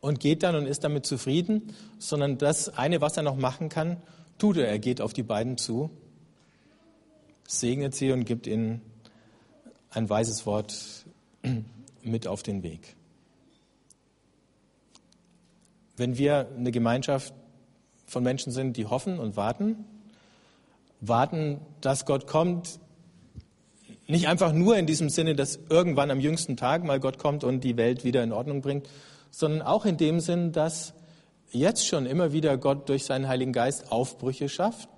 und 0.00 0.18
geht 0.18 0.42
dann 0.42 0.56
und 0.56 0.66
ist 0.66 0.84
damit 0.84 1.04
zufrieden, 1.04 1.74
sondern 1.98 2.38
das 2.38 2.70
eine, 2.78 3.00
was 3.02 3.16
er 3.16 3.22
noch 3.22 3.36
machen 3.36 3.68
kann, 3.68 3.98
tut 4.38 4.56
er. 4.56 4.68
Er 4.68 4.78
geht 4.78 5.00
auf 5.02 5.12
die 5.12 5.22
beiden 5.22 5.58
zu, 5.58 5.90
segnet 7.46 7.94
sie 7.94 8.10
und 8.10 8.24
gibt 8.24 8.46
ihnen 8.46 8.80
ein 9.90 10.08
weises 10.08 10.46
Wort 10.46 11.04
mit 12.02 12.26
auf 12.26 12.42
den 12.42 12.62
Weg. 12.62 12.96
Wenn 15.96 16.18
wir 16.18 16.48
eine 16.56 16.72
Gemeinschaft 16.72 17.34
von 18.06 18.22
Menschen 18.22 18.52
sind, 18.52 18.76
die 18.76 18.86
hoffen 18.86 19.18
und 19.18 19.36
warten, 19.36 19.84
warten, 21.00 21.60
dass 21.80 22.06
Gott 22.06 22.26
kommt, 22.26 22.78
nicht 24.06 24.28
einfach 24.28 24.52
nur 24.52 24.76
in 24.76 24.86
diesem 24.86 25.08
Sinne, 25.08 25.34
dass 25.34 25.58
irgendwann 25.68 26.10
am 26.10 26.20
jüngsten 26.20 26.56
Tag 26.56 26.84
mal 26.84 27.00
Gott 27.00 27.18
kommt 27.18 27.44
und 27.44 27.62
die 27.62 27.76
Welt 27.76 28.04
wieder 28.04 28.22
in 28.22 28.32
Ordnung 28.32 28.60
bringt, 28.60 28.88
sondern 29.30 29.62
auch 29.62 29.84
in 29.84 29.96
dem 29.96 30.20
Sinn, 30.20 30.52
dass 30.52 30.94
jetzt 31.50 31.86
schon 31.86 32.06
immer 32.06 32.32
wieder 32.32 32.56
Gott 32.56 32.88
durch 32.88 33.04
seinen 33.04 33.28
Heiligen 33.28 33.52
Geist 33.52 33.92
Aufbrüche 33.92 34.48
schafft, 34.48 34.88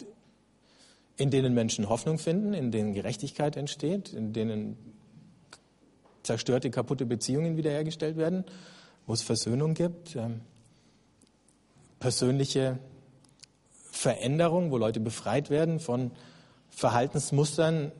in 1.16 1.30
denen 1.30 1.54
Menschen 1.54 1.88
Hoffnung 1.88 2.18
finden, 2.18 2.54
in 2.54 2.70
denen 2.70 2.92
Gerechtigkeit 2.92 3.56
entsteht, 3.56 4.12
in 4.12 4.32
denen 4.32 4.93
zerstörte, 6.24 6.70
kaputte 6.70 7.06
Beziehungen 7.06 7.56
wiederhergestellt 7.56 8.16
werden, 8.16 8.44
wo 9.06 9.12
es 9.12 9.22
Versöhnung 9.22 9.74
gibt, 9.74 10.16
ähm, 10.16 10.40
persönliche 12.00 12.78
Veränderung, 13.90 14.70
wo 14.70 14.78
Leute 14.78 15.00
befreit 15.00 15.50
werden 15.50 15.78
von 15.78 16.10
Verhaltensmustern, 16.70 17.92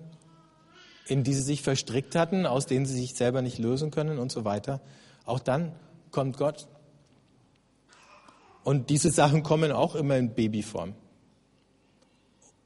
in 1.07 1.23
die 1.23 1.35
sie 1.35 1.43
sich 1.43 1.63
verstrickt 1.63 2.17
hatten, 2.17 2.47
aus 2.47 2.67
denen 2.67 2.87
sie 2.87 2.97
sich 2.97 3.15
selber 3.15 3.43
nicht 3.43 3.59
lösen 3.59 3.91
können 3.91 4.19
und 4.19 4.33
so 4.33 4.45
weiter. 4.45 4.81
Auch 5.25 5.39
dann 5.39 5.73
kommt 6.11 6.37
Gott. 6.37 6.67
Und 8.65 8.91
diese 8.91 9.11
Sachen 9.11 9.43
kommen 9.43 9.73
auch 9.73 9.95
immer 9.95 10.17
in 10.17 10.35
Babyform. 10.35 10.95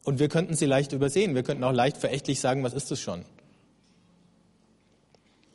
Und 0.04 0.20
wir 0.20 0.28
könnten 0.28 0.54
sie 0.54 0.66
leicht 0.66 0.92
übersehen. 0.92 1.34
Wir 1.34 1.42
könnten 1.42 1.64
auch 1.64 1.72
leicht 1.72 1.98
verächtlich 1.98 2.40
sagen, 2.40 2.62
was 2.62 2.72
ist 2.72 2.90
das 2.90 3.00
schon? 3.00 3.24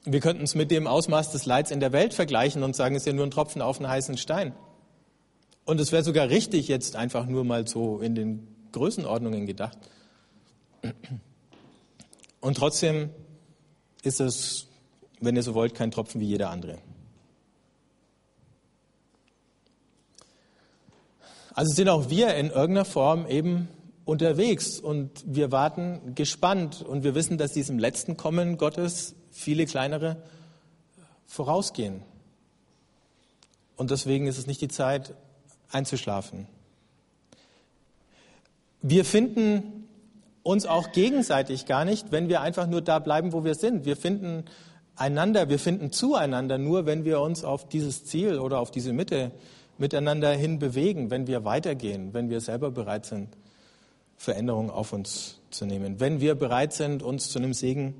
Wir 0.05 0.19
könnten 0.19 0.43
es 0.43 0.53
mit 0.53 0.69
dem 0.69 0.85
Ausmaß 0.85 1.31
des 1.31 1.45
Leids 1.45 1.71
in 1.71 1.79
der 1.79 1.93
Welt 1.93 2.13
vergleichen 2.13 2.63
und 2.63 2.75
sagen, 2.75 2.95
es 2.95 3.03
ist 3.03 3.07
ja 3.07 3.13
nur 3.13 3.25
ein 3.25 3.31
Tropfen 3.31 3.61
auf 3.61 3.79
einen 3.79 3.89
heißen 3.89 4.17
Stein. 4.17 4.53
Und 5.65 5.79
es 5.79 5.91
wäre 5.93 6.03
sogar 6.03 6.29
richtig, 6.29 6.67
jetzt 6.67 6.95
einfach 6.95 7.25
nur 7.25 7.45
mal 7.45 7.67
so 7.67 7.99
in 7.99 8.15
den 8.15 8.47
Größenordnungen 8.73 9.45
gedacht. 9.45 9.77
Und 12.41 12.57
trotzdem 12.57 13.11
ist 14.01 14.19
es, 14.19 14.67
wenn 15.21 15.37
ihr 15.37 15.43
so 15.43 15.53
wollt, 15.53 15.73
kein 15.73 15.91
Tropfen 15.91 16.19
wie 16.19 16.25
jeder 16.25 16.49
andere. 16.49 16.79
Also 21.53 21.73
sind 21.73 21.87
auch 21.87 22.09
wir 22.09 22.35
in 22.35 22.47
irgendeiner 22.47 22.83
Form 22.83 23.27
eben 23.27 23.69
unterwegs 24.05 24.79
und 24.79 25.23
wir 25.25 25.51
warten 25.51 26.15
gespannt 26.15 26.81
und 26.81 27.03
wir 27.03 27.15
wissen, 27.15 27.37
dass 27.37 27.53
diesem 27.53 27.79
letzten 27.79 28.17
Kommen 28.17 28.57
Gottes 28.57 29.15
viele 29.33 29.65
kleinere 29.65 30.17
vorausgehen. 31.25 32.03
Und 33.75 33.91
deswegen 33.91 34.27
ist 34.27 34.37
es 34.37 34.47
nicht 34.47 34.61
die 34.61 34.67
Zeit 34.67 35.13
einzuschlafen. 35.71 36.47
Wir 38.81 39.03
finden 39.03 39.87
uns 40.43 40.65
auch 40.65 40.91
gegenseitig 40.91 41.65
gar 41.65 41.85
nicht, 41.85 42.11
wenn 42.11 42.29
wir 42.29 42.41
einfach 42.41 42.67
nur 42.67 42.81
da 42.81 42.99
bleiben, 42.99 43.33
wo 43.33 43.43
wir 43.43 43.55
sind. 43.55 43.85
Wir 43.85 43.95
finden 43.95 44.45
einander, 44.95 45.49
wir 45.49 45.59
finden 45.59 45.91
zueinander 45.91 46.57
nur, 46.57 46.85
wenn 46.85 47.05
wir 47.05 47.21
uns 47.21 47.43
auf 47.43 47.67
dieses 47.67 48.05
Ziel 48.05 48.39
oder 48.39 48.59
auf 48.59 48.69
diese 48.69 48.93
Mitte 48.93 49.31
miteinander 49.77 50.31
hin 50.33 50.59
bewegen, 50.59 51.09
wenn 51.09 51.27
wir 51.27 51.45
weitergehen, 51.45 52.13
wenn 52.13 52.29
wir 52.29 52.41
selber 52.41 52.71
bereit 52.71 53.05
sind, 53.05 53.29
Veränderungen 54.17 54.69
auf 54.69 54.93
uns 54.93 55.39
zu 55.49 55.65
nehmen, 55.65 55.99
wenn 55.99 56.21
wir 56.21 56.35
bereit 56.35 56.73
sind, 56.73 57.01
uns 57.01 57.29
zu 57.29 57.39
einem 57.39 57.53
Segen 57.53 57.95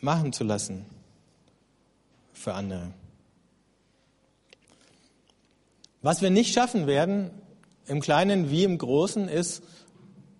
machen 0.00 0.32
zu 0.32 0.44
lassen 0.44 0.86
für 2.32 2.54
andere. 2.54 2.92
Was 6.02 6.22
wir 6.22 6.30
nicht 6.30 6.54
schaffen 6.54 6.86
werden, 6.86 7.30
im 7.86 8.00
Kleinen 8.00 8.50
wie 8.50 8.64
im 8.64 8.78
Großen, 8.78 9.28
ist 9.28 9.62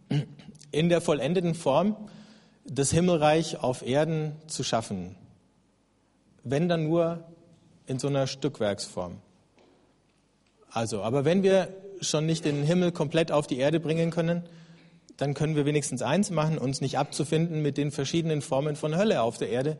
in 0.70 0.88
der 0.88 1.00
vollendeten 1.00 1.54
Form 1.54 1.96
das 2.64 2.90
Himmelreich 2.90 3.58
auf 3.62 3.86
Erden 3.86 4.36
zu 4.46 4.62
schaffen. 4.62 5.16
Wenn 6.44 6.68
dann 6.68 6.84
nur 6.84 7.24
in 7.86 7.98
so 7.98 8.08
einer 8.08 8.26
Stückwerksform. 8.26 9.18
Also, 10.70 11.02
aber 11.02 11.24
wenn 11.24 11.42
wir 11.42 11.68
schon 12.00 12.26
nicht 12.26 12.44
den 12.44 12.62
Himmel 12.62 12.92
komplett 12.92 13.32
auf 13.32 13.46
die 13.46 13.58
Erde 13.58 13.80
bringen 13.80 14.10
können, 14.10 14.42
dann 15.16 15.34
können 15.34 15.56
wir 15.56 15.64
wenigstens 15.64 16.02
eins 16.02 16.30
machen, 16.30 16.58
uns 16.58 16.80
nicht 16.80 16.98
abzufinden 16.98 17.62
mit 17.62 17.78
den 17.78 17.90
verschiedenen 17.90 18.42
Formen 18.42 18.76
von 18.76 18.96
Hölle 18.96 19.22
auf 19.22 19.38
der 19.38 19.48
Erde, 19.48 19.78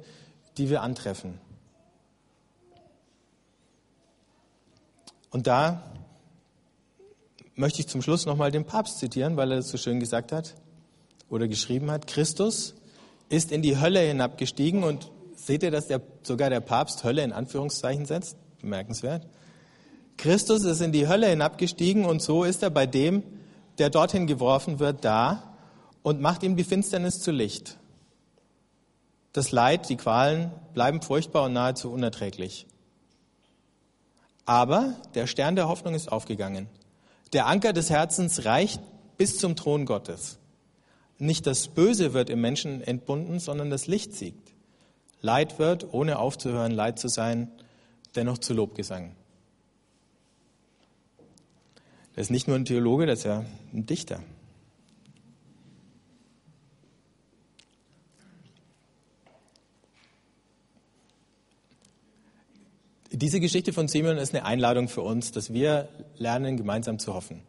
die 0.57 0.71
wir 0.71 0.83
antreffen. 0.83 1.39
Und 5.31 5.47
da 5.47 5.83
möchte 7.55 7.81
ich 7.81 7.89
zum 7.89 8.03
Schluss 8.03 8.27
nochmal 8.27 8.51
den 8.51 8.65
Papst 8.65 8.99
zitieren, 8.99 9.37
weil 9.37 9.51
er 9.51 9.57
das 9.57 9.69
so 9.69 9.77
schön 9.77 10.01
gesagt 10.01 10.33
hat 10.33 10.55
oder 11.29 11.49
geschrieben 11.49 11.91
hat. 11.91 12.07
Christus 12.07 12.75
ist 13.29 13.53
in 13.53 13.63
die 13.63 13.79
Hölle 13.79 14.01
hinabgestiegen 14.01 14.85
und 14.85 15.11
seht 15.35 15.63
ihr, 15.63 15.71
dass 15.71 15.89
der, 15.89 16.01
sogar 16.23 16.51
der 16.51 16.61
Papst 16.61 17.05
Hölle 17.05 17.23
in 17.23 17.33
Anführungszeichen 17.33 18.07
setzt? 18.07 18.37
Bemerkenswert. 18.61 19.27
Christus 20.17 20.65
ist 20.65 20.81
in 20.81 20.93
die 20.93 21.09
Hölle 21.09 21.29
hinabgestiegen 21.29 22.05
und 22.05 22.23
so 22.23 22.45
ist 22.45 22.63
er 22.63 22.71
bei 22.71 22.87
dem, 22.87 23.23
der 23.79 23.91
dorthin 23.91 24.27
geworfen 24.27 24.79
wird, 24.79 25.05
da 25.05 25.55
und 26.03 26.21
macht 26.21 26.43
ihm 26.43 26.57
die 26.57 26.65
Finsternis 26.65 27.21
zu 27.21 27.31
Licht. 27.31 27.77
Das 29.33 29.53
Leid, 29.53 29.89
die 29.89 29.97
Qualen 29.97 30.51
bleiben 30.73 31.03
furchtbar 31.03 31.45
und 31.45 31.53
nahezu 31.53 31.91
unerträglich. 31.91 32.67
Aber 34.47 34.95
der 35.15 35.27
Stern 35.27 35.57
der 35.57 35.69
Hoffnung 35.69 35.95
ist 35.95 36.11
aufgegangen. 36.11 36.69
Der 37.33 37.47
Anker 37.47 37.73
des 37.73 37.91
Herzens 37.91 38.45
reicht 38.45 38.81
bis 39.17 39.39
zum 39.39 39.57
Thron 39.57 39.85
Gottes. 39.85 40.39
Nicht 41.19 41.47
das 41.47 41.69
Böse 41.69 42.15
wird 42.15 42.31
im 42.31 42.41
Menschen 42.41 42.81
entbunden, 42.81 43.41
sondern 43.41 43.71
das 43.71 43.87
Licht 43.87 44.15
siegt. 44.15 44.55
Leid 45.21 45.59
wird, 45.59 45.93
ohne 45.93 46.19
aufzuhören, 46.19 46.73
Leid 46.73 46.99
zu 46.99 47.09
sein, 47.09 47.51
dennoch 48.15 48.39
zu 48.39 48.55
Lobgesang. 48.55 49.17
Er 52.17 52.23
ist 52.23 52.31
nicht 52.31 52.49
nur 52.49 52.57
ein 52.57 52.65
Theologe, 52.65 53.05
das 53.05 53.21
ist 53.21 53.25
ja 53.27 53.45
ein 53.75 53.85
Dichter. 53.85 54.23
Diese 63.13 63.39
Geschichte 63.39 63.75
von 63.75 63.87
Simeon 63.87 64.17
ist 64.17 64.35
eine 64.35 64.47
Einladung 64.47 64.89
für 64.89 65.03
uns, 65.03 65.31
dass 65.31 65.53
wir 65.53 65.91
lernen, 66.17 66.57
gemeinsam 66.57 66.99
zu 66.99 67.13
hoffen. 67.13 67.43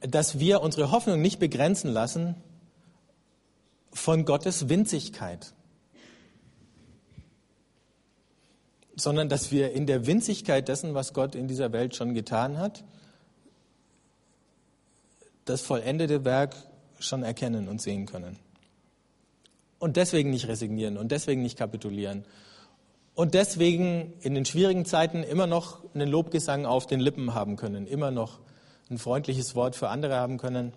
Dass 0.00 0.38
wir 0.38 0.62
unsere 0.62 0.90
Hoffnung 0.90 1.20
nicht 1.20 1.38
begrenzen 1.38 1.90
lassen 1.90 2.34
von 3.92 4.24
Gottes 4.24 4.70
Winzigkeit. 4.70 5.52
Sondern 9.02 9.28
dass 9.28 9.50
wir 9.50 9.72
in 9.72 9.86
der 9.86 10.06
Winzigkeit 10.06 10.68
dessen, 10.68 10.94
was 10.94 11.12
Gott 11.12 11.34
in 11.34 11.48
dieser 11.48 11.72
Welt 11.72 11.96
schon 11.96 12.14
getan 12.14 12.58
hat, 12.58 12.84
das 15.44 15.62
vollendete 15.62 16.24
Werk 16.24 16.54
schon 17.00 17.24
erkennen 17.24 17.68
und 17.68 17.82
sehen 17.82 18.06
können. 18.06 18.38
Und 19.80 19.96
deswegen 19.96 20.30
nicht 20.30 20.46
resignieren 20.46 20.96
und 20.96 21.10
deswegen 21.10 21.42
nicht 21.42 21.58
kapitulieren. 21.58 22.24
Und 23.14 23.34
deswegen 23.34 24.12
in 24.20 24.34
den 24.34 24.44
schwierigen 24.44 24.84
Zeiten 24.84 25.24
immer 25.24 25.48
noch 25.48 25.80
einen 25.94 26.08
Lobgesang 26.08 26.64
auf 26.64 26.86
den 26.86 27.00
Lippen 27.00 27.34
haben 27.34 27.56
können, 27.56 27.88
immer 27.88 28.12
noch 28.12 28.38
ein 28.88 28.98
freundliches 28.98 29.56
Wort 29.56 29.74
für 29.74 29.88
andere 29.88 30.14
haben 30.14 30.38
können, 30.38 30.72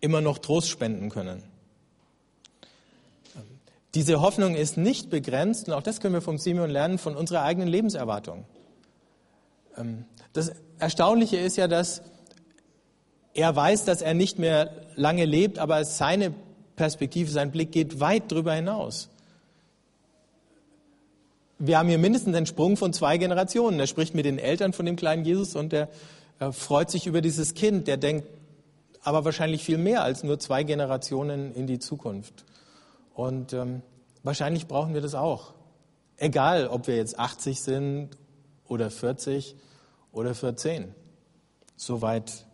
immer 0.00 0.20
noch 0.20 0.38
Trost 0.38 0.68
spenden 0.68 1.08
können. 1.08 1.42
Diese 3.94 4.20
Hoffnung 4.20 4.54
ist 4.54 4.76
nicht 4.76 5.10
begrenzt, 5.10 5.68
und 5.68 5.74
auch 5.74 5.82
das 5.82 6.00
können 6.00 6.14
wir 6.14 6.20
vom 6.20 6.38
Simeon 6.38 6.70
lernen, 6.70 6.98
von 6.98 7.16
unserer 7.16 7.42
eigenen 7.42 7.68
Lebenserwartung. 7.68 8.44
Ähm, 9.76 10.04
das 10.32 10.52
Erstaunliche 10.78 11.38
ist 11.38 11.56
ja, 11.56 11.66
dass 11.66 12.02
er 13.34 13.54
weiß, 13.54 13.84
dass 13.84 14.02
er 14.02 14.14
nicht 14.14 14.38
mehr 14.38 14.70
lange 14.94 15.24
lebt, 15.24 15.58
aber 15.58 15.84
seine 15.84 16.32
Perspektive, 16.76 17.30
sein 17.30 17.50
Blick 17.50 17.72
geht 17.72 18.00
weit 18.00 18.30
darüber 18.30 18.54
hinaus. 18.54 19.08
Wir 21.58 21.78
haben 21.78 21.88
hier 21.88 21.98
mindestens 21.98 22.34
einen 22.34 22.46
Sprung 22.46 22.76
von 22.76 22.92
zwei 22.92 23.18
Generationen. 23.18 23.78
Er 23.78 23.86
spricht 23.86 24.14
mit 24.14 24.24
den 24.24 24.38
Eltern 24.38 24.72
von 24.72 24.86
dem 24.86 24.96
kleinen 24.96 25.24
Jesus 25.24 25.56
und 25.56 25.74
er 25.74 25.88
freut 26.52 26.90
sich 26.90 27.06
über 27.06 27.20
dieses 27.20 27.52
Kind. 27.52 27.86
Der 27.86 27.98
denkt 27.98 28.26
aber 29.02 29.26
wahrscheinlich 29.26 29.62
viel 29.62 29.76
mehr 29.76 30.02
als 30.02 30.24
nur 30.24 30.38
zwei 30.38 30.62
Generationen 30.62 31.54
in 31.54 31.66
die 31.66 31.78
Zukunft. 31.78 32.46
Und 33.14 33.52
ähm, 33.52 33.82
wahrscheinlich 34.22 34.66
brauchen 34.66 34.94
wir 34.94 35.00
das 35.00 35.14
auch. 35.14 35.54
Egal, 36.16 36.68
ob 36.68 36.86
wir 36.86 36.96
jetzt 36.96 37.18
80 37.18 37.60
sind 37.60 38.10
oder 38.66 38.90
40 38.90 39.56
oder 40.12 40.34
14. 40.34 40.94
So 41.76 42.02
weit 42.02 42.46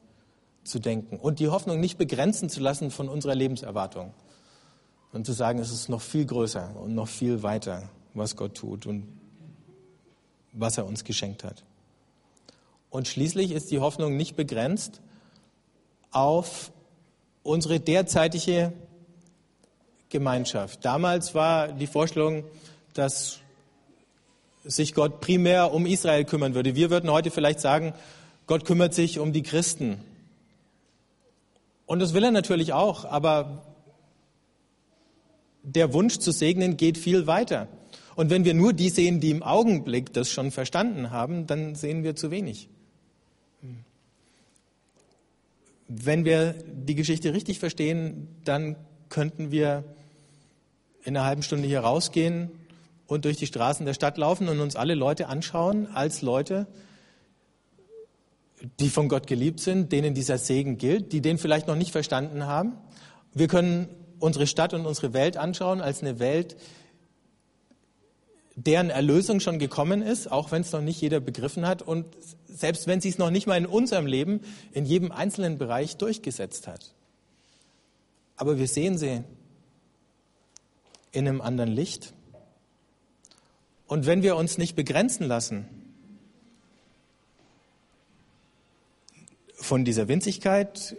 zu 0.65 0.79
denken. 0.79 1.17
Und 1.17 1.39
die 1.39 1.49
Hoffnung 1.49 1.81
nicht 1.81 1.99
begrenzen 1.99 2.49
zu 2.49 2.61
lassen 2.61 2.91
von 2.91 3.09
unserer 3.09 3.35
Lebenserwartung. 3.35 4.15
Und 5.13 5.25
zu 5.25 5.33
sagen, 5.33 5.59
es 5.59 5.73
ist 5.73 5.89
noch 5.89 6.01
viel 6.01 6.27
größer 6.27 6.77
und 6.77 6.95
noch 6.95 7.09
viel 7.09 7.43
weiter, 7.43 7.89
was 8.15 8.37
Gott 8.37 8.55
tut 8.55 8.87
und 8.87 9.07
was 10.53 10.79
er 10.79 10.87
uns 10.87 11.05
geschenkt 11.05 11.45
hat. 11.45 11.65
Und 12.91 13.09
schließlich 13.09 13.53
ist 13.53 13.71
die 13.71 13.79
Hoffnung 13.79 14.17
nicht 14.17 14.37
begrenzt 14.37 15.01
auf 16.11 16.73
unsere 17.43 17.81
derzeitige 17.81 18.73
Gemeinschaft. 20.09 20.85
Damals 20.85 21.35
war 21.35 21.69
die 21.69 21.87
Vorstellung, 21.87 22.45
dass 22.95 23.41
sich 24.65 24.95
Gott 24.95 25.21
primär 25.21 25.73
um 25.73 25.87
Israel 25.87 26.25
kümmern 26.25 26.55
würde. 26.55 26.75
Wir 26.75 26.91
würden 26.91 27.11
heute 27.11 27.31
vielleicht 27.31 27.61
sagen, 27.61 27.95
Gott 28.47 28.65
kümmert 28.65 28.95
sich 28.95 29.19
um 29.19 29.33
die 29.33 29.43
Christen. 29.43 29.99
Und 31.87 32.01
das 32.01 32.15
will 32.15 32.25
er 32.25 32.33
natürlich 32.33 32.73
auch, 32.73 33.05
aber 33.05 33.63
der 35.63 35.93
Wunsch 35.93 36.19
zu 36.19 36.31
segnen 36.31 36.77
geht 36.77 36.99
viel 36.99 37.27
weiter. 37.27 37.69
Und 38.15 38.31
wenn 38.31 38.45
wir 38.45 38.55
nur 38.55 38.73
die 38.73 38.89
sehen, 38.89 39.21
die 39.21 39.31
im 39.31 39.43
Augenblick 39.43 40.13
das 40.13 40.31
schon 40.31 40.51
verstanden 40.51 41.11
haben, 41.11 41.47
dann 41.47 41.75
sehen 41.75 42.03
wir 42.03 42.17
zu 42.17 42.31
wenig. 42.31 42.69
Wenn 45.89 46.25
wir 46.25 46.55
die 46.67 46.95
Geschichte 46.95 47.35
richtig 47.35 47.59
verstehen, 47.59 48.29
dann 48.45 48.77
könnten 49.09 49.51
wir 49.51 49.85
in 51.05 51.17
einer 51.17 51.27
halben 51.27 51.43
Stunde 51.43 51.69
hier 51.69 51.81
rausgehen 51.81 52.51
und 53.07 53.25
durch 53.25 53.37
die 53.37 53.47
Straßen 53.47 53.87
der 53.87 53.95
Stadt 53.95 54.19
laufen 54.19 54.49
und 54.49 54.61
uns 54.61 54.77
alle 54.77 54.95
Leute 54.95 55.29
anschauen 55.29 55.87
als 55.87 56.23
Leute, 56.23 56.67
die 58.81 58.91
von 58.91 59.09
Gott 59.09 59.27
geliebt 59.27 59.61
sind, 59.61 59.93
denen 59.93 60.15
dieser 60.15 60.39
Segen 60.39 60.79
gilt, 60.79 61.13
die 61.13 61.21
den 61.21 61.39
vielleicht 61.39 61.69
noch 61.69 61.77
nicht 61.77 61.93
verstanden 61.93 62.47
haben. 62.47 62.73
Wir 63.33 63.49
können 63.49 63.89
unsere 64.19 64.47
Stadt 64.47 64.75
und 64.75 64.87
unsere 64.87 65.13
Welt 65.13 65.37
anschauen 65.37 65.81
als 65.81 66.01
eine 66.01 66.19
Welt, 66.19 66.57
deren 68.57 68.89
Erlösung 68.89 69.41
schon 69.41 69.59
gekommen 69.59 70.01
ist, 70.01 70.33
auch 70.33 70.51
wenn 70.51 70.63
es 70.63 70.73
noch 70.73 70.81
nicht 70.81 71.01
jeder 71.01 71.21
begriffen 71.21 71.67
hat 71.67 71.83
und 71.83 72.07
selbst 72.49 72.87
wenn 72.87 73.03
sie 73.03 73.11
es 73.11 73.19
noch 73.19 73.31
nicht 73.31 73.47
mal 73.47 73.59
in 73.59 73.67
unserem 73.67 74.07
Leben 74.07 74.41
in 74.73 74.87
jedem 74.87 75.13
einzelnen 75.13 75.59
Bereich 75.59 75.99
durchgesetzt 75.99 76.67
hat. 76.67 76.96
Aber 78.37 78.59
wir 78.59 78.69
sehen 78.69 78.99
sie 78.99 79.25
in 81.13 81.27
einem 81.27 81.41
anderen 81.41 81.71
Licht. 81.71 82.13
Und 83.87 84.07
wenn 84.07 84.23
wir 84.23 84.37
uns 84.37 84.59
nicht 84.59 84.77
begrenzen 84.77 85.27
lassen 85.27 85.67
von 89.55 89.85
dieser 89.85 90.09
Winzigkeit, 90.09 90.97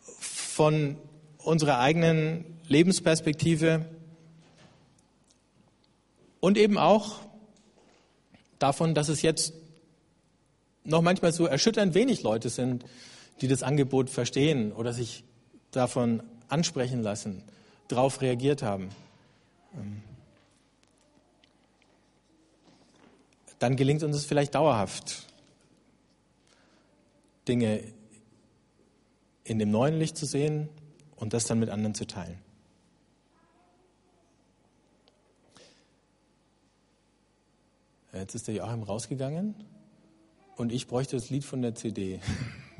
von 0.00 0.96
unserer 1.38 1.78
eigenen 1.78 2.44
Lebensperspektive 2.66 3.84
und 6.40 6.58
eben 6.58 6.78
auch 6.78 7.20
davon, 8.58 8.94
dass 8.94 9.08
es 9.08 9.22
jetzt 9.22 9.54
noch 10.84 11.02
manchmal 11.02 11.32
so 11.32 11.46
erschütternd 11.46 11.94
wenig 11.94 12.22
Leute 12.22 12.48
sind, 12.48 12.84
die 13.40 13.48
das 13.48 13.62
Angebot 13.62 14.10
verstehen 14.10 14.72
oder 14.72 14.92
sich 14.92 15.24
davon 15.70 16.22
ansprechen 16.48 17.02
lassen, 17.02 17.42
darauf 17.88 18.20
reagiert 18.20 18.62
haben. 18.62 18.90
Ähm, 19.74 20.02
dann 23.58 23.76
gelingt 23.76 24.02
uns 24.02 24.16
es 24.16 24.26
vielleicht 24.26 24.54
dauerhaft, 24.54 25.26
Dinge 27.48 27.82
in 29.44 29.58
dem 29.58 29.70
neuen 29.70 29.98
Licht 29.98 30.16
zu 30.16 30.26
sehen 30.26 30.68
und 31.16 31.32
das 31.32 31.44
dann 31.46 31.58
mit 31.58 31.70
anderen 31.70 31.94
zu 31.94 32.06
teilen. 32.06 32.38
Jetzt 38.12 38.34
ist 38.34 38.48
der 38.48 38.54
Joachim 38.54 38.82
rausgegangen 38.82 39.54
und 40.56 40.72
ich 40.72 40.86
bräuchte 40.86 41.16
das 41.16 41.30
Lied 41.30 41.44
von 41.44 41.62
der 41.62 41.74
CD. 41.74 42.20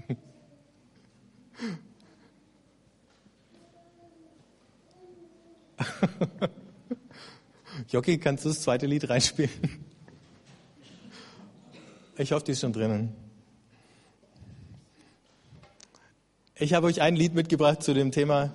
Jockey, 7.88 8.18
kannst 8.18 8.44
du 8.44 8.48
das 8.48 8.62
zweite 8.62 8.87
Lied 8.87 9.08
reinspielen? 9.08 9.50
Ich 12.16 12.32
hoffe, 12.32 12.44
die 12.44 12.52
ist 12.52 12.60
schon 12.60 12.72
drinnen. 12.72 13.14
Ich 16.56 16.72
habe 16.72 16.87
euch 16.87 17.02
ein 17.02 17.16
Lied 17.16 17.34
mitgebracht 17.34 17.82
zu 17.82 17.94
dem 17.94 18.12
Thema. 18.12 18.52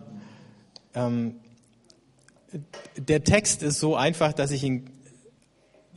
Ähm, 0.96 1.36
der 2.98 3.24
Text 3.24 3.62
ist 3.62 3.80
so 3.80 3.96
einfach, 3.96 4.34
dass 4.34 4.52
ich 4.52 4.64
ihn 4.64 4.90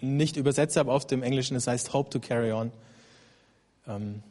nicht 0.00 0.36
übersetzt 0.36 0.76
habe 0.76 0.92
auf 0.92 1.06
dem 1.06 1.22
Englischen. 1.22 1.56
Es 1.56 1.68
heißt 1.68 1.92
Hope 1.92 2.10
to 2.10 2.18
Carry 2.18 2.52
On. 2.52 2.72
Ähm, 3.86 4.22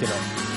genau. 0.00 0.51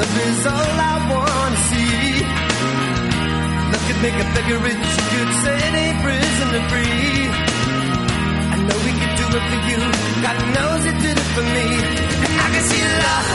Love 0.00 0.16
is 0.28 0.46
all 0.46 0.78
I 0.92 0.94
wanna 1.12 1.58
see. 1.70 2.22
Love 3.72 3.84
could 3.86 4.00
make 4.06 4.18
a 4.24 4.26
beggar 4.34 4.58
rich, 4.68 4.86
You 5.12 5.22
could 5.24 5.32
set 5.44 5.72
a 5.84 5.86
prisoner 6.04 6.62
free. 6.70 7.20
I 8.54 8.56
know 8.66 8.78
we 8.86 8.92
could 9.00 9.14
do 9.22 9.26
it 9.38 9.44
for 9.50 9.60
you. 9.70 9.80
God 10.24 10.38
knows 10.56 10.82
it 10.90 10.96
did 11.04 11.16
it 11.22 11.28
for 11.36 11.44
me. 11.56 11.66
And 12.26 12.34
I 12.44 12.48
can 12.54 12.64
see 12.70 12.84
love. 13.04 13.28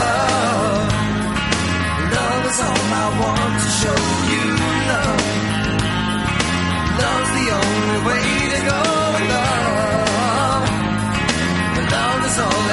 Love 2.14 2.44
is 2.50 2.60
all 2.66 2.84
I 3.02 3.06
want 3.22 3.54
to 3.64 3.68
show 3.80 4.00
you 4.32 4.44
love. 4.90 5.22
Love's 7.00 7.32
the 7.38 7.46
only 7.60 8.00
way 8.08 8.24
to 8.52 8.60
go. 8.70 8.80
Love. 9.32 10.64
Love 11.94 12.24
is 12.28 12.38
all. 12.38 12.69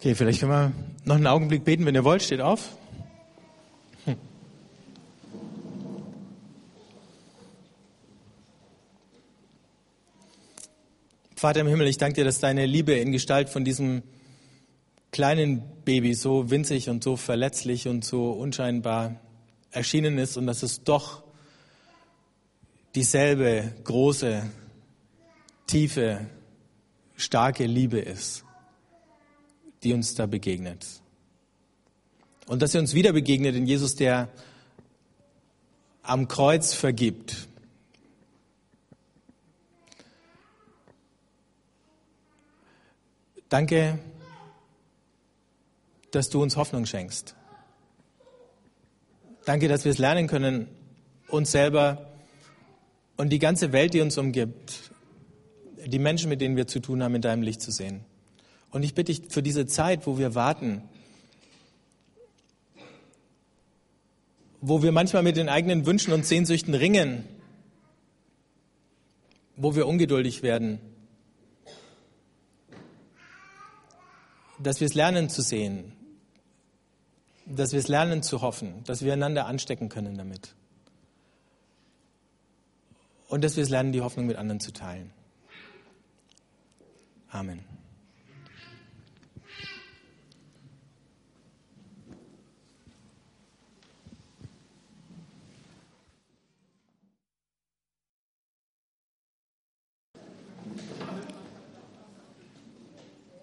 Okay, 0.00 0.14
vielleicht 0.14 0.40
können 0.40 0.50
wir 0.50 0.72
noch 1.04 1.16
einen 1.16 1.26
Augenblick 1.26 1.62
beten, 1.62 1.84
wenn 1.84 1.94
ihr 1.94 2.04
wollt. 2.04 2.22
Steht 2.22 2.40
auf. 2.40 2.74
Hm. 4.06 4.16
Vater 11.36 11.60
im 11.60 11.66
Himmel, 11.66 11.86
ich 11.86 11.98
danke 11.98 12.14
dir, 12.14 12.24
dass 12.24 12.38
deine 12.38 12.64
Liebe 12.64 12.94
in 12.94 13.12
Gestalt 13.12 13.50
von 13.50 13.62
diesem 13.62 14.02
kleinen 15.12 15.62
Baby 15.84 16.14
so 16.14 16.48
winzig 16.50 16.88
und 16.88 17.04
so 17.04 17.16
verletzlich 17.16 17.86
und 17.86 18.02
so 18.02 18.30
unscheinbar 18.30 19.20
erschienen 19.70 20.16
ist 20.16 20.38
und 20.38 20.46
dass 20.46 20.62
es 20.62 20.82
doch 20.82 21.24
dieselbe 22.94 23.74
große, 23.84 24.50
tiefe, 25.66 26.26
starke 27.16 27.66
Liebe 27.66 27.98
ist 27.98 28.46
die 29.82 29.92
uns 29.92 30.14
da 30.14 30.26
begegnet. 30.26 30.86
Und 32.46 32.62
dass 32.62 32.74
er 32.74 32.80
uns 32.80 32.94
wieder 32.94 33.12
begegnet 33.12 33.54
in 33.54 33.66
Jesus, 33.66 33.94
der 33.94 34.28
am 36.02 36.28
Kreuz 36.28 36.74
vergibt. 36.74 37.48
Danke, 43.48 43.98
dass 46.10 46.30
du 46.30 46.42
uns 46.42 46.56
Hoffnung 46.56 46.86
schenkst. 46.86 47.34
Danke, 49.44 49.68
dass 49.68 49.84
wir 49.84 49.92
es 49.92 49.98
lernen 49.98 50.26
können, 50.26 50.68
uns 51.28 51.50
selber 51.50 52.10
und 53.16 53.30
die 53.30 53.38
ganze 53.38 53.72
Welt, 53.72 53.94
die 53.94 54.00
uns 54.00 54.18
umgibt, 54.18 54.92
die 55.86 55.98
Menschen, 55.98 56.28
mit 56.28 56.40
denen 56.40 56.56
wir 56.56 56.66
zu 56.66 56.80
tun 56.80 57.02
haben, 57.02 57.14
in 57.14 57.22
deinem 57.22 57.42
Licht 57.42 57.60
zu 57.60 57.70
sehen. 57.70 58.04
Und 58.70 58.82
ich 58.82 58.94
bitte 58.94 59.12
dich 59.12 59.22
für 59.28 59.42
diese 59.42 59.66
Zeit, 59.66 60.06
wo 60.06 60.18
wir 60.18 60.34
warten, 60.34 60.82
wo 64.60 64.82
wir 64.82 64.92
manchmal 64.92 65.22
mit 65.22 65.36
den 65.36 65.48
eigenen 65.48 65.86
Wünschen 65.86 66.12
und 66.12 66.26
Sehnsüchten 66.26 66.74
ringen, 66.74 67.24
wo 69.56 69.74
wir 69.74 69.86
ungeduldig 69.86 70.42
werden, 70.42 70.80
dass 74.58 74.80
wir 74.80 74.86
es 74.86 74.94
lernen 74.94 75.30
zu 75.30 75.42
sehen, 75.42 75.92
dass 77.46 77.72
wir 77.72 77.78
es 77.78 77.88
lernen 77.88 78.22
zu 78.22 78.42
hoffen, 78.42 78.84
dass 78.84 79.02
wir 79.02 79.12
einander 79.12 79.46
anstecken 79.46 79.88
können 79.88 80.16
damit. 80.16 80.54
Und 83.28 83.44
dass 83.44 83.56
wir 83.56 83.62
es 83.62 83.70
lernen, 83.70 83.92
die 83.92 84.00
Hoffnung 84.00 84.26
mit 84.26 84.36
anderen 84.36 84.60
zu 84.60 84.72
teilen. 84.72 85.12
Amen. 87.30 87.69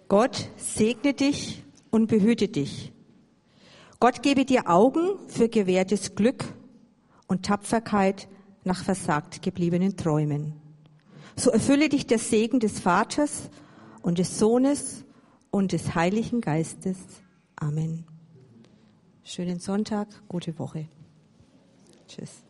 Gott 0.08 0.48
segne 0.56 1.12
dich 1.12 1.62
und 1.90 2.06
behüte 2.06 2.48
dich. 2.48 2.92
Gott 4.00 4.22
gebe 4.22 4.44
dir 4.44 4.68
Augen 4.70 5.18
für 5.28 5.48
gewährtes 5.48 6.14
Glück 6.14 6.44
und 7.26 7.44
Tapferkeit 7.44 8.28
nach 8.64 8.82
versagt 8.82 9.42
gebliebenen 9.42 9.96
Träumen. 9.96 10.54
So 11.36 11.50
erfülle 11.50 11.88
dich 11.88 12.06
der 12.06 12.18
Segen 12.18 12.58
des 12.58 12.80
Vaters 12.80 13.50
und 14.02 14.18
des 14.18 14.38
Sohnes 14.38 15.04
und 15.50 15.72
des 15.72 15.94
Heiligen 15.94 16.40
Geistes. 16.40 16.98
Amen. 17.56 18.04
Schönen 19.24 19.60
Sonntag, 19.60 20.08
gute 20.28 20.58
Woche. 20.58 20.88
Tschüss. 22.06 22.47